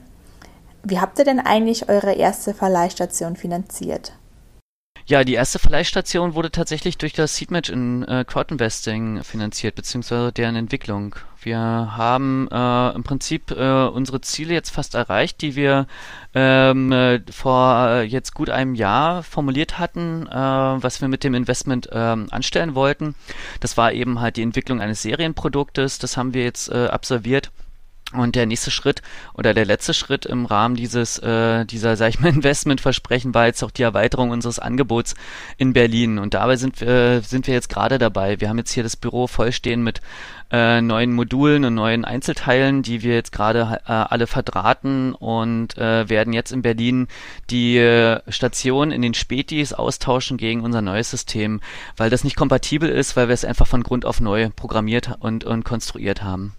[0.84, 4.12] Wie habt ihr denn eigentlich eure erste Verleihstation finanziert?
[5.08, 10.54] Ja, die erste Verleihstation wurde tatsächlich durch das Seedmatch in äh, Crowdinvesting finanziert, beziehungsweise deren
[10.54, 11.16] Entwicklung.
[11.40, 15.86] Wir haben äh, im Prinzip äh, unsere Ziele jetzt fast erreicht, die wir
[16.34, 21.32] ähm, äh, vor äh, jetzt gut einem Jahr formuliert hatten, äh, was wir mit dem
[21.32, 23.14] Investment ähm, anstellen wollten.
[23.60, 25.98] Das war eben halt die Entwicklung eines Serienproduktes.
[25.98, 27.50] Das haben wir jetzt äh, absolviert.
[28.14, 29.02] Und der nächste Schritt
[29.34, 33.62] oder der letzte Schritt im Rahmen dieses äh, dieser sag ich mal Investmentversprechen war jetzt
[33.62, 35.14] auch die Erweiterung unseres Angebots
[35.58, 38.40] in Berlin und dabei sind wir sind wir jetzt gerade dabei.
[38.40, 40.00] Wir haben jetzt hier das Büro vollstehen mit
[40.50, 46.08] äh, neuen Modulen und neuen Einzelteilen, die wir jetzt gerade äh, alle verdrahten und äh,
[46.08, 47.08] werden jetzt in Berlin
[47.50, 51.60] die äh, Station in den Spätis austauschen gegen unser neues System,
[51.98, 55.44] weil das nicht kompatibel ist, weil wir es einfach von Grund auf neu programmiert und
[55.44, 56.54] und konstruiert haben.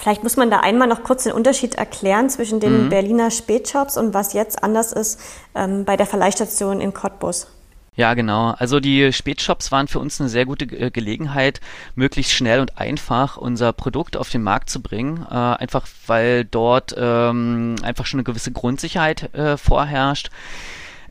[0.00, 2.88] Vielleicht muss man da einmal noch kurz den Unterschied erklären zwischen den mhm.
[2.88, 5.20] Berliner Spätshops und was jetzt anders ist
[5.54, 7.48] ähm, bei der Verleihstation in Cottbus.
[7.96, 8.54] Ja, genau.
[8.56, 11.60] Also die Spätshops waren für uns eine sehr gute äh, Gelegenheit,
[11.96, 15.26] möglichst schnell und einfach unser Produkt auf den Markt zu bringen.
[15.30, 20.30] Äh, einfach weil dort ähm, einfach schon eine gewisse Grundsicherheit äh, vorherrscht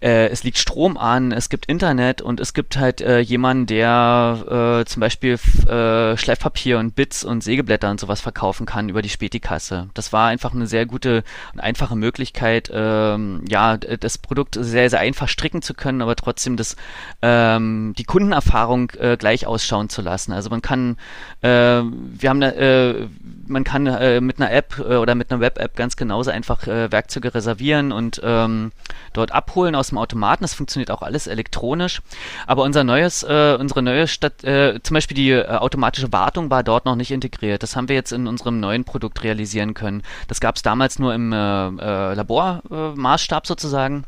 [0.01, 4.81] äh, es liegt Strom an, es gibt Internet und es gibt halt äh, jemanden, der
[4.81, 5.33] äh, zum Beispiel
[5.67, 9.89] äh, Schleifpapier und Bits und Sägeblätter und sowas verkaufen kann über die Spätikasse.
[9.93, 14.99] Das war einfach eine sehr gute und einfache Möglichkeit, ähm, ja, das Produkt sehr, sehr
[14.99, 16.75] einfach stricken zu können, aber trotzdem das,
[17.21, 20.31] ähm, die Kundenerfahrung äh, gleich ausschauen zu lassen.
[20.31, 20.97] Also man kann,
[21.41, 23.07] äh, wir haben, äh,
[23.49, 26.91] man kann äh, mit einer App äh, oder mit einer Web-App ganz genauso einfach äh,
[26.91, 28.71] Werkzeuge reservieren und ähm,
[29.13, 30.43] dort abholen aus dem Automaten.
[30.43, 32.01] Das funktioniert auch alles elektronisch.
[32.47, 36.63] Aber unser neues, äh, unsere neue Stadt, äh, zum Beispiel die äh, automatische Wartung war
[36.63, 37.63] dort noch nicht integriert.
[37.63, 40.03] Das haben wir jetzt in unserem neuen Produkt realisieren können.
[40.27, 44.05] Das gab es damals nur im Labormaßstab sozusagen.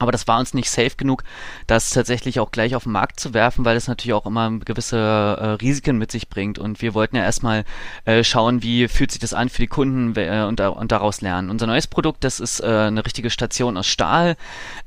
[0.00, 1.24] Aber das war uns nicht safe genug,
[1.66, 4.96] das tatsächlich auch gleich auf den Markt zu werfen, weil es natürlich auch immer gewisse
[4.96, 6.58] äh, Risiken mit sich bringt.
[6.58, 7.64] Und wir wollten ja erstmal
[8.06, 11.50] äh, schauen, wie fühlt sich das an für die Kunden äh, und, und, daraus lernen.
[11.50, 14.36] Unser neues Produkt, das ist äh, eine richtige Station aus Stahl,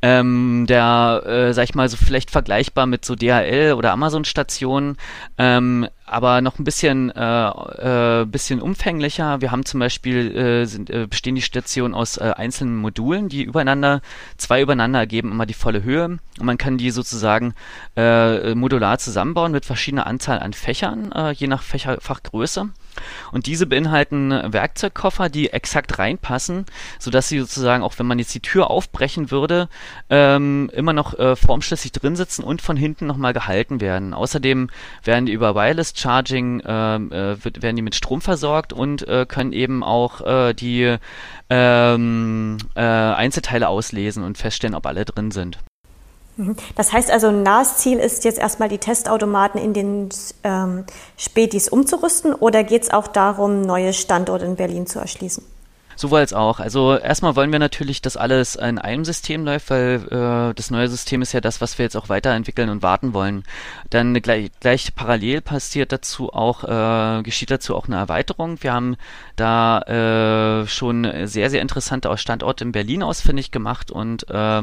[0.02, 4.98] ähm, der, äh, sag ich mal, so vielleicht vergleichbar mit so DHL oder Amazon-Stationen.
[5.38, 9.42] Ähm, aber noch ein bisschen, äh, äh, bisschen umfänglicher.
[9.42, 13.44] Wir haben zum Beispiel, äh, sind, äh, bestehen die Stationen aus äh, einzelnen Modulen, die
[13.44, 14.02] übereinander,
[14.38, 16.06] zwei übereinander ergeben immer die volle Höhe.
[16.06, 17.54] Und man kann die sozusagen
[17.96, 22.70] äh, modular zusammenbauen mit verschiedener Anzahl an Fächern, äh, je nach Fächerfachgröße.
[23.32, 26.66] Und diese beinhalten Werkzeugkoffer, die exakt reinpassen,
[27.00, 29.70] sodass sie sozusagen, auch wenn man jetzt die Tür aufbrechen würde,
[30.10, 34.14] ähm, immer noch äh, formschlüssig drin sitzen und von hinten nochmal gehalten werden.
[34.14, 34.70] Außerdem
[35.04, 39.26] werden die über Wireless Charging, ähm, äh, wird, werden die mit Strom versorgt und äh,
[39.28, 40.98] können eben auch äh, die
[41.50, 45.58] ähm, äh, Einzelteile auslesen und feststellen, ob alle drin sind.
[46.38, 46.56] Mhm.
[46.76, 50.10] Das heißt also, ein nahes Ziel ist jetzt erstmal die Testautomaten in den
[50.44, 50.86] ähm,
[51.18, 55.44] Spätis umzurüsten oder geht es auch darum, neue Standorte in Berlin zu erschließen?
[55.96, 56.60] Sowohl als auch.
[56.60, 60.88] Also erstmal wollen wir natürlich, dass alles in einem System läuft, weil äh, das neue
[60.88, 63.44] System ist ja das, was wir jetzt auch weiterentwickeln und warten wollen.
[63.90, 68.62] Dann gleich, gleich parallel passiert dazu auch, äh, geschieht dazu auch eine Erweiterung.
[68.62, 68.98] Wir haben
[69.36, 74.62] da äh, schon sehr, sehr interessante Standorte in Berlin ausfindig gemacht und äh,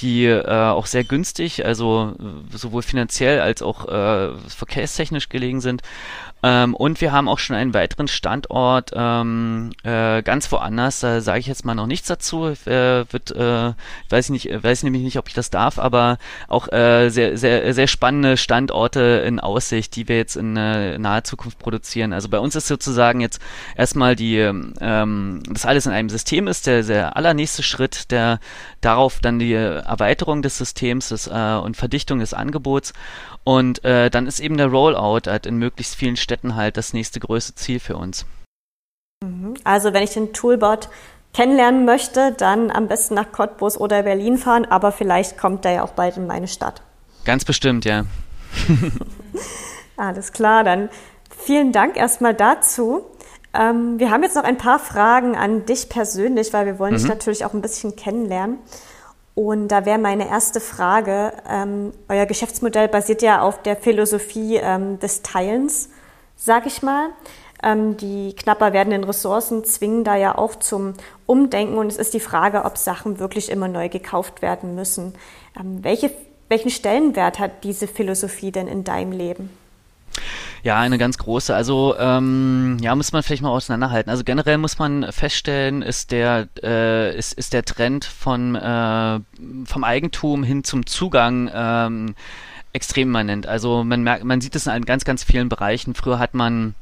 [0.00, 2.14] die äh, auch sehr günstig, also
[2.52, 5.82] sowohl finanziell als auch äh, verkehrstechnisch gelegen sind.
[6.42, 11.00] Ähm, und wir haben auch schon einen weiteren Standort ähm, äh, ganz woanders.
[11.00, 12.46] Da sage ich jetzt mal noch nichts dazu.
[12.46, 13.72] Äh, wird, äh,
[14.08, 17.86] weiß nicht, weiß nämlich nicht, ob ich das darf, aber auch äh, sehr, sehr, sehr
[17.86, 22.12] spannende Standorte in Aussicht, die wir jetzt in äh, naher Zukunft produzieren.
[22.12, 23.40] Also bei uns ist sozusagen jetzt
[23.76, 28.40] erstmal die, ähm, das alles in einem System ist der, der allernächste Schritt, der
[28.80, 32.92] darauf dann die Erweiterung des Systems des, äh, und Verdichtung des Angebots
[33.50, 37.18] und äh, dann ist eben der Rollout halt in möglichst vielen Städten halt das nächste
[37.18, 38.24] größte Ziel für uns.
[39.24, 39.54] Mhm.
[39.64, 40.88] Also wenn ich den Toolbot
[41.34, 45.82] kennenlernen möchte, dann am besten nach Cottbus oder Berlin fahren, aber vielleicht kommt er ja
[45.82, 46.82] auch bald in meine Stadt.
[47.24, 48.04] Ganz bestimmt, ja.
[49.96, 50.88] Alles klar, dann
[51.36, 53.04] vielen Dank erstmal dazu.
[53.52, 56.98] Ähm, wir haben jetzt noch ein paar Fragen an dich persönlich, weil wir wollen mhm.
[56.98, 58.58] dich natürlich auch ein bisschen kennenlernen.
[59.34, 64.98] Und da wäre meine erste Frage, ähm, euer Geschäftsmodell basiert ja auf der Philosophie ähm,
[64.98, 65.90] des Teilens,
[66.36, 67.10] sag ich mal.
[67.62, 70.94] Ähm, die knapper werdenden Ressourcen zwingen da ja auch zum
[71.26, 75.14] Umdenken und es ist die Frage, ob Sachen wirklich immer neu gekauft werden müssen.
[75.58, 76.10] Ähm, welche,
[76.48, 79.50] welchen Stellenwert hat diese Philosophie denn in deinem Leben?
[80.62, 81.54] Ja, eine ganz große.
[81.54, 84.10] Also ähm, ja, muss man vielleicht mal auseinanderhalten.
[84.10, 89.20] Also generell muss man feststellen, ist der äh, ist, ist der Trend von äh,
[89.64, 92.14] vom Eigentum hin zum Zugang ähm,
[92.72, 93.46] extrem immanent.
[93.46, 95.94] Also man merkt, man sieht es in ganz ganz vielen Bereichen.
[95.94, 96.74] Früher hat man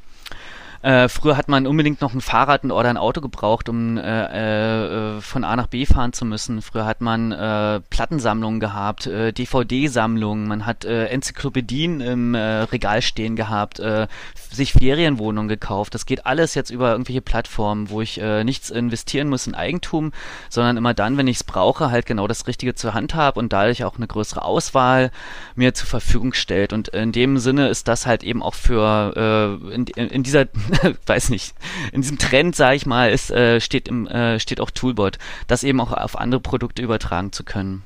[0.81, 5.21] äh, früher hat man unbedingt noch ein Fahrrad oder ein Auto gebraucht, um äh, äh,
[5.21, 6.61] von A nach B fahren zu müssen.
[6.61, 13.01] Früher hat man äh, Plattensammlungen gehabt, äh, DVD-Sammlungen, man hat äh, Enzyklopädien im äh, Regal
[13.01, 14.07] stehen gehabt, äh,
[14.51, 15.93] sich Ferienwohnungen gekauft.
[15.95, 20.11] Das geht alles jetzt über irgendwelche Plattformen, wo ich äh, nichts investieren muss in Eigentum,
[20.49, 23.51] sondern immer dann, wenn ich es brauche, halt genau das Richtige zur Hand habe und
[23.51, 25.11] dadurch auch eine größere Auswahl
[25.55, 26.73] mir zur Verfügung stellt.
[26.73, 30.45] Und in dem Sinne ist das halt eben auch für äh, in, in dieser
[31.05, 31.53] weiß nicht,
[31.91, 35.63] in diesem Trend, sage ich mal, ist, äh, steht, im, äh, steht auch Toolbot, das
[35.63, 37.83] eben auch auf andere Produkte übertragen zu können.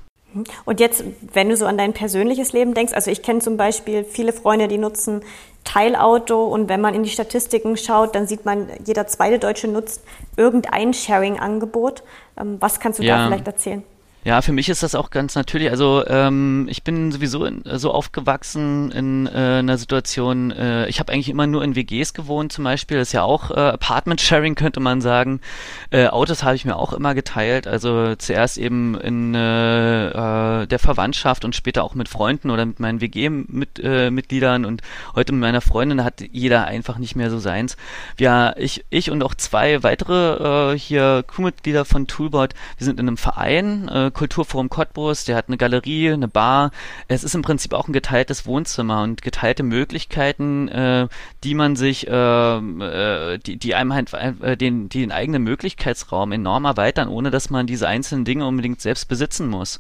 [0.65, 4.03] Und jetzt, wenn du so an dein persönliches Leben denkst, also ich kenne zum Beispiel
[4.03, 5.21] viele Freunde, die nutzen
[5.63, 10.03] Teilauto und wenn man in die Statistiken schaut, dann sieht man, jeder zweite Deutsche nutzt
[10.35, 12.03] irgendein Sharing-Angebot.
[12.37, 13.17] Ähm, was kannst du ja.
[13.17, 13.83] da vielleicht erzählen?
[14.25, 15.69] Ja, für mich ist das auch ganz natürlich.
[15.69, 21.11] Also ähm, ich bin sowieso in, so aufgewachsen in äh, einer Situation, äh, ich habe
[21.11, 22.97] eigentlich immer nur in WGs gewohnt zum Beispiel.
[22.97, 25.41] Das ist ja auch äh, Apartment-Sharing, könnte man sagen.
[25.89, 27.67] Äh, Autos habe ich mir auch immer geteilt.
[27.67, 32.79] Also zuerst eben in äh, äh, der Verwandtschaft und später auch mit Freunden oder mit
[32.79, 34.63] meinen WG-Mitgliedern.
[34.63, 34.81] Äh, und
[35.15, 37.75] heute mit meiner Freundin hat jeder einfach nicht mehr so seins.
[38.17, 43.07] Ja, ich, ich und auch zwei weitere äh, hier Crewmitglieder von Toolbot, wir sind in
[43.07, 46.71] einem Verein, äh, Kulturforum Cottbus, der hat eine Galerie, eine Bar.
[47.07, 51.07] Es ist im Prinzip auch ein geteiltes Wohnzimmer und geteilte Möglichkeiten, äh,
[51.43, 52.11] die man sich, äh,
[52.57, 57.67] äh, die, die einem halt äh, den, den eigenen Möglichkeitsraum enorm erweitern, ohne dass man
[57.67, 59.79] diese einzelnen Dinge unbedingt selbst besitzen muss.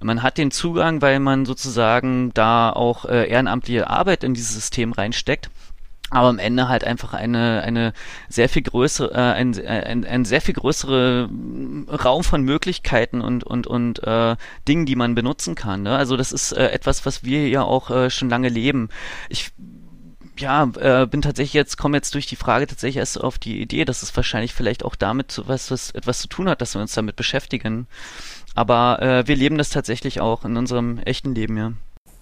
[0.00, 4.92] Man hat den Zugang, weil man sozusagen da auch äh, ehrenamtliche Arbeit in dieses System
[4.92, 5.50] reinsteckt
[6.14, 7.92] aber am Ende halt einfach eine eine
[8.28, 11.28] sehr viel größere äh, ein, ein, ein sehr viel größere
[11.88, 14.36] Raum von Möglichkeiten und und und äh,
[14.68, 15.82] Dingen, die man benutzen kann.
[15.82, 15.96] Ne?
[15.96, 18.90] Also das ist äh, etwas, was wir ja auch äh, schon lange leben.
[19.28, 19.52] Ich
[20.38, 23.84] ja, äh, bin tatsächlich jetzt, komme jetzt durch die Frage tatsächlich erst auf die Idee,
[23.84, 26.80] dass es wahrscheinlich vielleicht auch damit so was, was etwas zu tun hat, dass wir
[26.80, 27.86] uns damit beschäftigen.
[28.54, 31.72] Aber äh, wir leben das tatsächlich auch in unserem echten Leben, ja.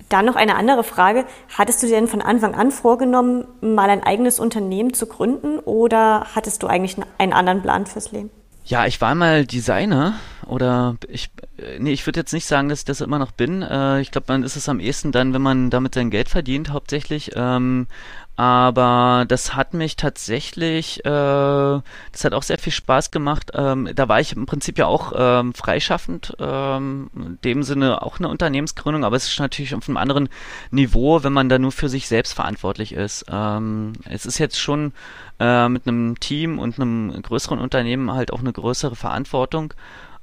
[0.09, 1.25] Dann noch eine andere Frage.
[1.57, 6.27] Hattest du dir denn von Anfang an vorgenommen, mal ein eigenes Unternehmen zu gründen oder
[6.35, 8.31] hattest du eigentlich einen anderen Plan fürs Leben?
[8.65, 10.15] Ja, ich war mal Designer
[10.47, 11.31] oder ich,
[11.79, 13.63] nee, ich würde jetzt nicht sagen, dass ich das immer noch bin.
[13.63, 16.71] Äh, ich glaube, man ist es am ehesten dann, wenn man damit sein Geld verdient,
[16.71, 17.33] hauptsächlich.
[17.35, 17.89] Ähm,
[18.37, 23.51] aber das hat mich tatsächlich, äh, das hat auch sehr viel Spaß gemacht.
[23.55, 28.19] Ähm, da war ich im Prinzip ja auch ähm, freischaffend, ähm, in dem Sinne auch
[28.19, 30.31] eine Unternehmensgründung, aber es ist natürlich auf einem anderen
[30.71, 33.27] Niveau, wenn man da nur für sich selbst verantwortlich ist.
[33.31, 34.93] Ähm, es ist jetzt schon
[35.39, 39.75] äh, mit einem Team und einem größeren Unternehmen halt auch eine größere Verantwortung.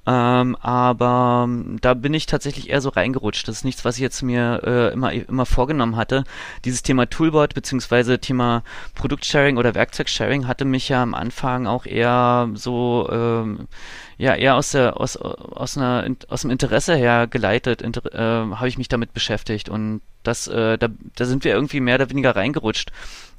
[0.09, 3.47] Ähm, aber ähm, da bin ich tatsächlich eher so reingerutscht.
[3.47, 6.23] Das ist nichts, was ich jetzt mir äh, immer, immer vorgenommen hatte.
[6.65, 8.63] Dieses Thema Toolboard beziehungsweise Thema
[8.95, 13.67] Produktsharing oder Werkzeugsharing hatte mich ja am Anfang auch eher so ähm,
[14.17, 18.67] ja eher aus der aus aus einer aus dem Interesse her geleitet inter, äh, habe
[18.67, 22.35] ich mich damit beschäftigt und das äh, da da sind wir irgendwie mehr oder weniger
[22.35, 22.91] reingerutscht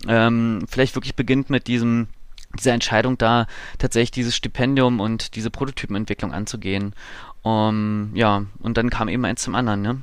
[0.06, 2.08] ähm, vielleicht wirklich beginnt mit diesem
[2.58, 3.46] diese Entscheidung da
[3.78, 6.94] tatsächlich dieses Stipendium und diese Prototypenentwicklung anzugehen.
[7.42, 10.00] Um, ja, und dann kam eben eins zum anderen, ne?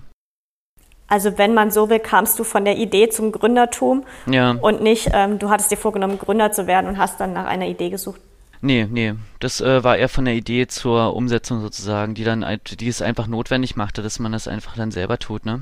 [1.08, 4.52] Also wenn man so will, kamst du von der Idee zum Gründertum ja.
[4.52, 7.68] und nicht, ähm, du hattest dir vorgenommen, Gründer zu werden und hast dann nach einer
[7.68, 8.20] Idee gesucht.
[8.60, 12.46] Nee, nee, das äh, war eher von der Idee zur Umsetzung sozusagen, die dann,
[12.80, 15.62] die es einfach notwendig machte, dass man das einfach dann selber tut, ne?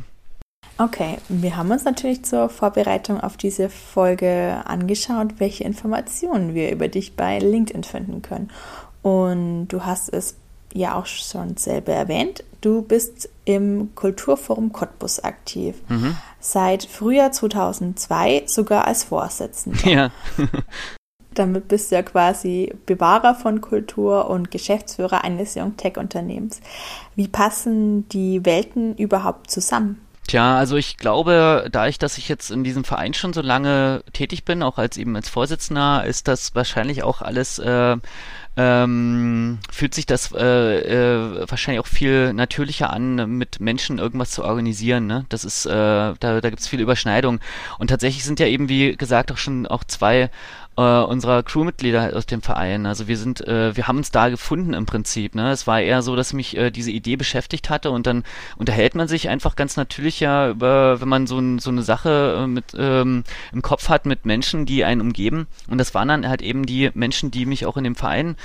[0.78, 6.90] Okay, wir haben uns natürlich zur Vorbereitung auf diese Folge angeschaut, welche Informationen wir über
[6.90, 8.52] dich bei LinkedIn finden können.
[9.02, 10.36] Und du hast es
[10.74, 12.44] ja auch schon selber erwähnt.
[12.60, 15.76] Du bist im Kulturforum Cottbus aktiv.
[15.88, 16.18] Mhm.
[16.42, 19.88] Seit Frühjahr 2002 sogar als Vorsitzender.
[19.88, 20.12] Ja.
[21.34, 26.62] Damit bist du ja quasi Bewahrer von Kultur und Geschäftsführer eines Young Tech Unternehmens.
[27.16, 30.05] Wie passen die Welten überhaupt zusammen?
[30.28, 34.04] Tja, also ich glaube, da ich, dass ich jetzt in diesem Verein schon so lange
[34.12, 37.98] tätig bin, auch als eben als Vorsitzender, ist das wahrscheinlich auch alles äh,
[38.58, 44.44] ähm, fühlt sich das äh, äh, wahrscheinlich auch viel natürlicher an, mit Menschen irgendwas zu
[44.46, 45.08] organisieren.
[45.08, 45.26] Ne?
[45.30, 47.42] Das ist, äh, da, da gibt es viele Überschneidungen.
[47.80, 50.30] Und tatsächlich sind ja eben, wie gesagt, auch schon auch zwei
[50.78, 52.86] äh, unserer Crewmitglieder aus dem Verein.
[52.86, 55.36] Also wir sind, äh, wir haben uns da gefunden im Prinzip.
[55.36, 55.52] Ne?
[55.52, 58.24] Es war eher so, dass mich äh, diese Idee beschäftigt hatte und dann
[58.58, 62.42] unterhält man sich einfach ganz natürlich ja über, wenn man so, ein, so eine Sache
[62.44, 65.48] äh, mit ähm, im Kopf hat mit Menschen, die einen umgeben.
[65.70, 68.36] Und das waren dann halt eben die Menschen, die mich auch in dem Verein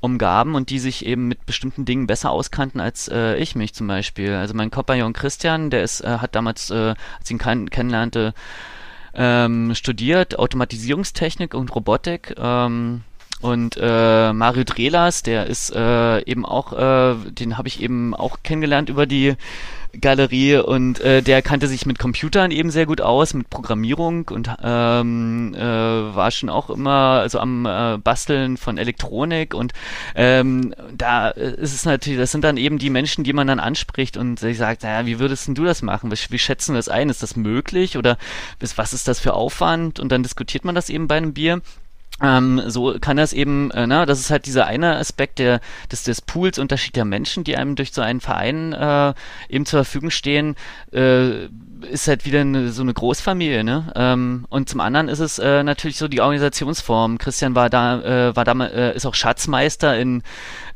[0.00, 3.86] umgaben und die sich eben mit bestimmten Dingen besser auskannten als äh, ich mich zum
[3.86, 4.34] Beispiel.
[4.34, 8.32] Also mein Kompagnon Christian, der ist, äh, hat damals, äh, als ich ihn kenn kennenlernte,
[9.14, 12.34] ähm, studiert Automatisierungstechnik und Robotik.
[12.38, 13.02] Ähm,
[13.40, 18.38] und äh, Mario Drelas, der ist äh, eben auch, äh, den habe ich eben auch
[18.42, 19.34] kennengelernt über die
[19.98, 24.50] Galerie und äh, der kannte sich mit Computern eben sehr gut aus, mit Programmierung und
[24.62, 29.72] ähm, äh, war schon auch immer so am äh, Basteln von Elektronik und
[30.14, 34.16] ähm, da ist es natürlich, das sind dann eben die Menschen, die man dann anspricht
[34.16, 36.10] und sich sagt, naja, wie würdest denn du das machen?
[36.10, 37.08] Wie, wie schätzen wir das ein?
[37.08, 38.18] Ist das möglich oder
[38.76, 40.00] was ist das für Aufwand?
[40.00, 41.62] Und dann diskutiert man das eben bei einem Bier
[42.22, 46.04] ähm, so kann das eben, äh, na, das ist halt dieser eine Aspekt der, des,
[46.04, 49.14] des Pools unterschiedlicher Menschen, die einem durch so einen Verein äh,
[49.48, 50.56] eben zur Verfügung stehen,
[50.92, 51.48] äh,
[51.90, 53.92] ist halt wieder eine, so eine Großfamilie, ne?
[53.94, 57.18] Ähm, und zum anderen ist es äh, natürlich so die Organisationsform.
[57.18, 60.22] Christian war da, äh, war da, äh, ist auch Schatzmeister in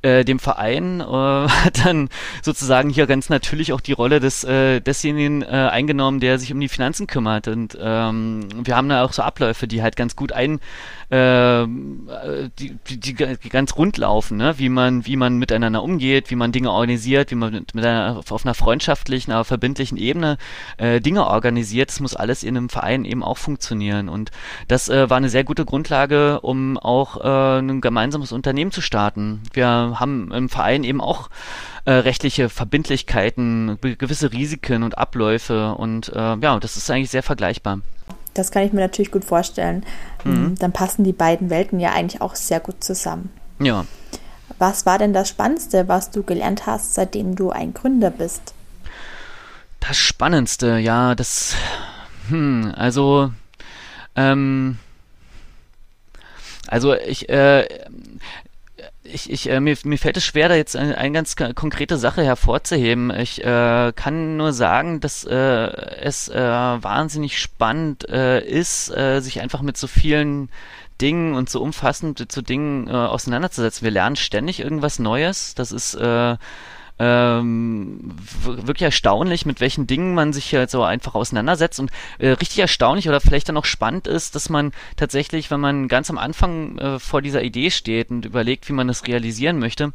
[0.03, 2.09] äh, dem Verein, äh, hat dann
[2.43, 6.61] sozusagen hier ganz natürlich auch die Rolle des äh, desjenigen äh, eingenommen, der sich um
[6.61, 7.49] die Finanzen kümmert.
[7.49, 10.61] Und ähm, wir haben da auch so Abläufe, die halt ganz gut ein
[11.11, 11.67] äh,
[12.59, 14.55] die, die, die ganz rund laufen, ne?
[14.59, 18.23] wie man, wie man miteinander umgeht, wie man Dinge organisiert, wie man mit, mit einer,
[18.29, 20.39] auf einer freundschaftlichen, aber verbindlichen Ebene
[20.77, 21.91] äh, Dinge organisiert.
[21.91, 24.09] Das muss alles in einem Verein eben auch funktionieren.
[24.09, 24.31] Und
[24.69, 29.43] das äh, war eine sehr gute Grundlage, um auch äh, ein gemeinsames Unternehmen zu starten.
[29.53, 31.31] Wir haben im Verein eben auch
[31.85, 37.81] äh, rechtliche Verbindlichkeiten, gewisse Risiken und Abläufe und äh, ja, das ist eigentlich sehr vergleichbar.
[38.33, 39.85] Das kann ich mir natürlich gut vorstellen.
[40.25, 40.57] Mhm.
[40.59, 43.31] Dann passen die beiden Welten ja eigentlich auch sehr gut zusammen.
[43.61, 43.85] Ja.
[44.59, 48.55] Was war denn das Spannendste, was du gelernt hast, seitdem du ein Gründer bist?
[49.87, 51.57] Das Spannendste, ja, das,
[52.29, 53.33] hm, also,
[54.17, 54.79] ähm,
[56.67, 57.67] also ich, äh,
[59.03, 62.25] ich, ich, äh, mir, mir fällt es schwer, da jetzt eine, eine ganz konkrete Sache
[62.25, 63.11] hervorzuheben.
[63.11, 69.43] Ich äh, kann nur sagen, dass äh, es äh, wahnsinnig spannend äh, ist, äh, sich
[69.43, 70.49] einfach mit so vielen
[71.03, 73.85] Dingen und so umfassend so Dingen äh, auseinanderzusetzen.
[73.85, 75.55] Wir lernen ständig irgendwas Neues.
[75.55, 76.37] Das ist äh,
[76.99, 78.15] ähm,
[78.45, 81.81] wirklich erstaunlich, mit welchen Dingen man sich halt so einfach auseinandersetzt.
[81.81, 85.89] Und äh, richtig erstaunlich oder vielleicht dann auch spannend ist, dass man tatsächlich, wenn man
[85.89, 89.93] ganz am Anfang äh, vor dieser Idee steht und überlegt, wie man das realisieren möchte,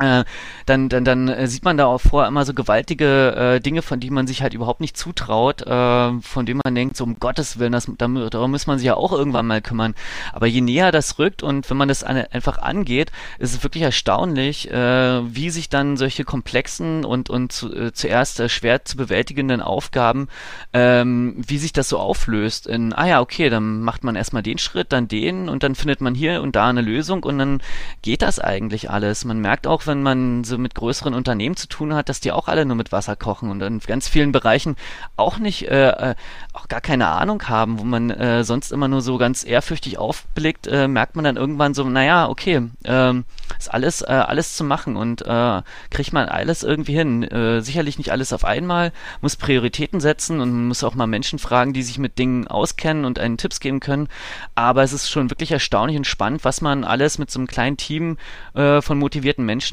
[0.00, 0.24] äh,
[0.66, 4.00] dann, dann, dann äh, sieht man da auch vor immer so gewaltige äh, Dinge, von
[4.00, 7.58] denen man sich halt überhaupt nicht zutraut, äh, von denen man denkt, so um Gottes
[7.58, 9.94] Willen, das, darum muss man sich ja auch irgendwann mal kümmern.
[10.32, 13.82] Aber je näher das rückt und wenn man das an, einfach angeht, ist es wirklich
[13.82, 20.28] erstaunlich, äh, wie sich dann solche komplexen und, und zu, zuerst schwer zu bewältigenden Aufgaben,
[20.72, 24.58] ähm, wie sich das so auflöst in, ah ja, okay, dann macht man erstmal den
[24.58, 27.62] Schritt, dann den und dann findet man hier und da eine Lösung und dann
[28.02, 29.24] geht das eigentlich alles.
[29.24, 32.48] Man merkt auch, wenn man so mit größeren Unternehmen zu tun hat, dass die auch
[32.48, 34.76] alle nur mit Wasser kochen und in ganz vielen Bereichen
[35.16, 36.14] auch nicht, äh, äh,
[36.52, 40.66] auch gar keine Ahnung haben, wo man äh, sonst immer nur so ganz ehrfürchtig aufblickt,
[40.66, 43.24] äh, merkt man dann irgendwann so, naja, okay, ähm,
[43.58, 47.22] ist alles, äh, alles zu machen und äh, kriegt man alles irgendwie hin.
[47.24, 51.72] Äh, sicherlich nicht alles auf einmal, muss Prioritäten setzen und muss auch mal Menschen fragen,
[51.72, 54.08] die sich mit Dingen auskennen und einen Tipps geben können.
[54.54, 57.76] Aber es ist schon wirklich erstaunlich und spannend, was man alles mit so einem kleinen
[57.76, 58.16] Team
[58.54, 59.69] äh, von motivierten Menschen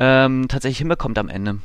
[0.00, 1.58] ähm, tatsächlich hinbekommt am Ende.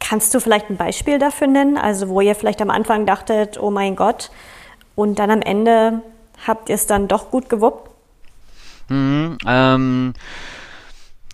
[0.00, 1.76] Kannst du vielleicht ein Beispiel dafür nennen?
[1.76, 4.30] Also wo ihr vielleicht am Anfang dachtet, oh mein Gott,
[4.94, 6.02] und dann am Ende
[6.46, 7.90] habt ihr es dann doch gut gewuppt?
[8.88, 10.14] Mhm, ähm,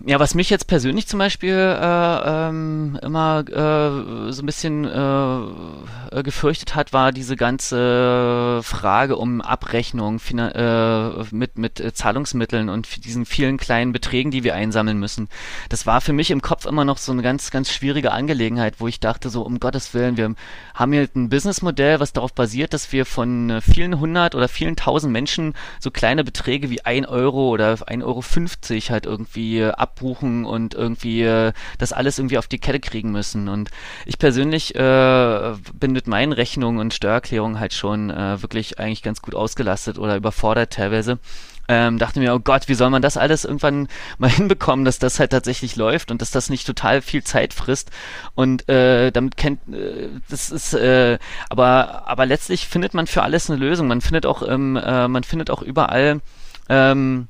[0.03, 6.21] ja, was mich jetzt persönlich zum Beispiel äh, ähm, immer äh, so ein bisschen äh,
[6.21, 13.57] gefürchtet hat, war diese ganze Frage um Abrechnung äh, mit, mit Zahlungsmitteln und diesen vielen
[13.57, 15.29] kleinen Beträgen, die wir einsammeln müssen.
[15.69, 18.87] Das war für mich im Kopf immer noch so eine ganz, ganz schwierige Angelegenheit, wo
[18.87, 20.35] ich dachte, so um Gottes Willen, wir
[20.73, 25.13] haben hier ein Businessmodell, was darauf basiert, dass wir von vielen hundert oder vielen tausend
[25.13, 30.73] Menschen so kleine Beträge wie ein Euro oder ein Euro fünfzig halt irgendwie abbuchen und
[30.73, 33.47] irgendwie äh, das alles irgendwie auf die Kette kriegen müssen.
[33.47, 33.69] Und
[34.05, 39.21] ich persönlich äh, bin mit meinen Rechnungen und Steuererklärungen halt schon äh, wirklich eigentlich ganz
[39.21, 41.19] gut ausgelastet oder überfordert teilweise.
[41.67, 45.19] Ähm, dachte mir, oh Gott, wie soll man das alles irgendwann mal hinbekommen, dass das
[45.19, 47.91] halt tatsächlich läuft und dass das nicht total viel Zeit frisst.
[48.35, 51.17] Und äh, damit kennt, äh, das ist, äh,
[51.49, 53.87] aber aber letztlich findet man für alles eine Lösung.
[53.87, 56.21] Man findet auch, ähm, äh, man findet auch überall
[56.69, 57.27] ähm,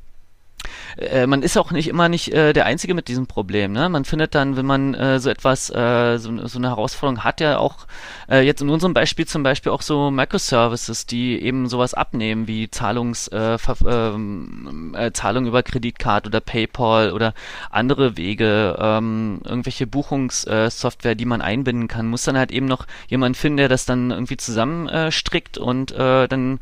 [0.98, 3.72] äh, man ist auch nicht immer nicht äh, der Einzige mit diesem Problem.
[3.72, 3.90] Ne?
[3.90, 7.58] Man findet dann, wenn man äh, so etwas, äh, so, so eine Herausforderung hat, ja
[7.58, 7.88] auch
[8.30, 12.70] äh, jetzt in unserem Beispiel zum Beispiel auch so Microservices, die eben sowas abnehmen wie
[12.70, 13.58] Zahlungs, äh,
[13.88, 17.34] ähm, äh, Zahlung über Kreditkarte oder PayPal oder
[17.70, 22.86] andere Wege, ähm, irgendwelche Buchungssoftware, äh, die man einbinden kann, muss dann halt eben noch
[23.08, 26.60] jemand finden, der das dann irgendwie zusammenstrickt und äh, dann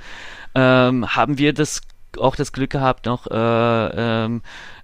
[0.56, 1.82] ähm, haben wir das
[2.18, 4.42] auch das Glück gehabt, noch äh, ähm,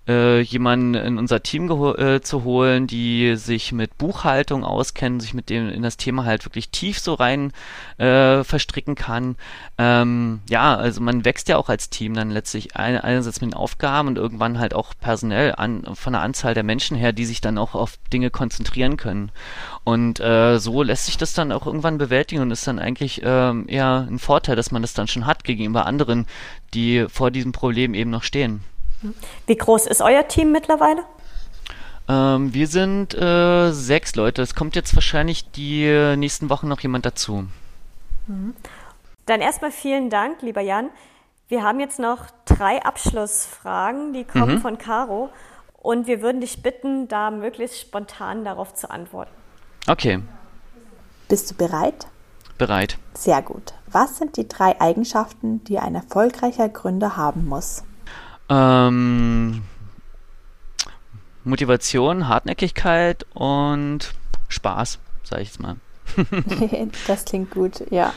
[0.10, 5.50] äh, jemanden in unser Team äh, zu holen, die sich mit Buchhaltung auskennen, sich mit
[5.50, 7.54] dem in das Thema halt wirklich tief so rein
[8.00, 9.36] äh, verstricken kann.
[9.78, 13.58] Ähm, ja, also man wächst ja auch als Team dann letztlich ein, einerseits mit den
[13.58, 17.40] Aufgaben und irgendwann halt auch personell an, von der Anzahl der Menschen her, die sich
[17.40, 19.32] dann auch auf Dinge konzentrieren können.
[19.84, 23.66] Und äh, so lässt sich das dann auch irgendwann bewältigen und ist dann eigentlich ähm,
[23.68, 26.26] eher ein Vorteil, dass man das dann schon hat gegenüber anderen,
[26.74, 28.64] die vor diesem Problem eben noch stehen.
[29.48, 31.04] Wie groß ist euer Team mittlerweile?
[32.08, 34.42] Ähm, wir sind äh, sechs Leute.
[34.42, 37.46] Es kommt jetzt wahrscheinlich die nächsten Wochen noch jemand dazu.
[38.28, 38.56] Mhm.
[39.26, 40.90] Dann erstmal vielen Dank, lieber Jan.
[41.50, 44.62] Wir haben jetzt noch drei Abschlussfragen, die kommen mhm.
[44.62, 45.30] von Caro.
[45.82, 49.32] Und wir würden dich bitten, da möglichst spontan darauf zu antworten.
[49.88, 50.20] Okay.
[51.28, 52.08] Bist du bereit?
[52.58, 52.98] Bereit.
[53.14, 53.74] Sehr gut.
[53.88, 57.84] Was sind die drei Eigenschaften, die ein erfolgreicher Gründer haben muss?
[58.50, 59.62] Ähm,
[61.44, 64.14] Motivation, Hartnäckigkeit und
[64.48, 65.76] Spaß, sage ich jetzt mal.
[67.08, 68.14] das klingt gut, ja.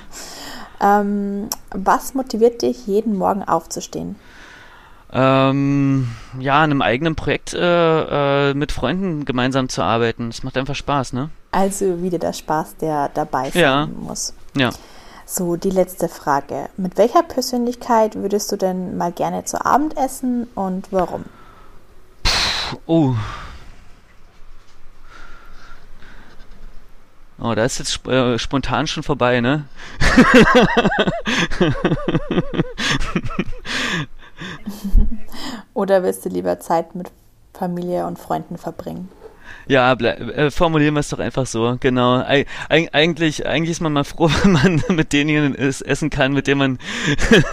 [0.81, 4.17] Ähm, was motiviert dich, jeden Morgen aufzustehen?
[5.15, 6.09] Ähm,
[6.41, 10.31] ja, an einem eigenen Projekt äh, äh, mit Freunden gemeinsam zu arbeiten.
[10.31, 11.29] Das macht einfach Spaß, ne?
[11.51, 13.87] Also wieder der Spaß, der dabei sein ja.
[13.87, 14.33] muss.
[14.57, 14.71] Ja.
[15.35, 16.69] So, die letzte Frage.
[16.77, 21.25] Mit welcher Persönlichkeit würdest du denn mal gerne zu Abend essen und warum?
[22.85, 23.15] Oh.
[27.41, 29.65] Oh, da ist jetzt äh, spontan schon vorbei, ne?
[35.73, 37.11] Oder willst du lieber Zeit mit
[37.55, 39.09] Familie und Freunden verbringen?
[39.69, 42.21] Ja, äh, formulieren wir es doch einfach so, genau.
[42.21, 46.59] Eig eigentlich, eigentlich ist man mal froh, wenn man mit denjenigen essen kann, mit denen
[46.59, 46.79] man,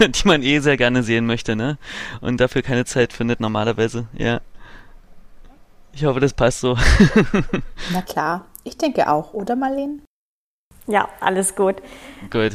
[0.00, 1.78] die man eh sehr gerne sehen möchte, ne?
[2.20, 4.40] Und dafür keine Zeit findet normalerweise, ja.
[5.92, 6.76] Ich hoffe, das passt so.
[7.92, 10.00] Na klar, ich denke auch, oder Marlene?
[10.86, 11.76] Ja, alles gut.
[12.30, 12.52] Gut.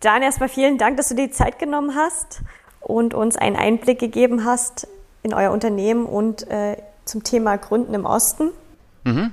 [0.00, 2.42] Dann erstmal vielen Dank, dass du dir die Zeit genommen hast
[2.80, 4.88] und uns einen Einblick gegeben hast
[5.22, 6.76] in euer Unternehmen und äh,
[7.10, 8.50] zum Thema Gründen im Osten.
[9.04, 9.32] Mhm.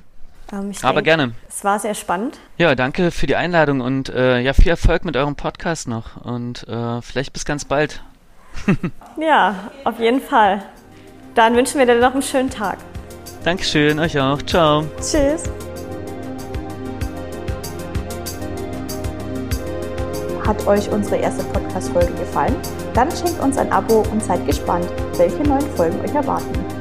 [0.52, 1.34] Ähm, Aber denke, gerne.
[1.48, 2.40] Es war sehr spannend.
[2.58, 6.68] Ja, danke für die Einladung und äh, ja, viel Erfolg mit eurem Podcast noch und
[6.68, 8.02] äh, vielleicht bis ganz bald.
[9.20, 10.64] ja, auf jeden Fall.
[11.36, 12.80] Dann wünschen wir dir noch einen schönen Tag.
[13.44, 14.42] Dankeschön, euch auch.
[14.42, 14.86] Ciao.
[14.98, 15.44] Tschüss.
[20.46, 22.56] Hat euch unsere erste Podcast-Folge gefallen?
[22.94, 26.77] Dann schenkt uns ein Abo und seid gespannt, welche neuen Folgen euch erwarten.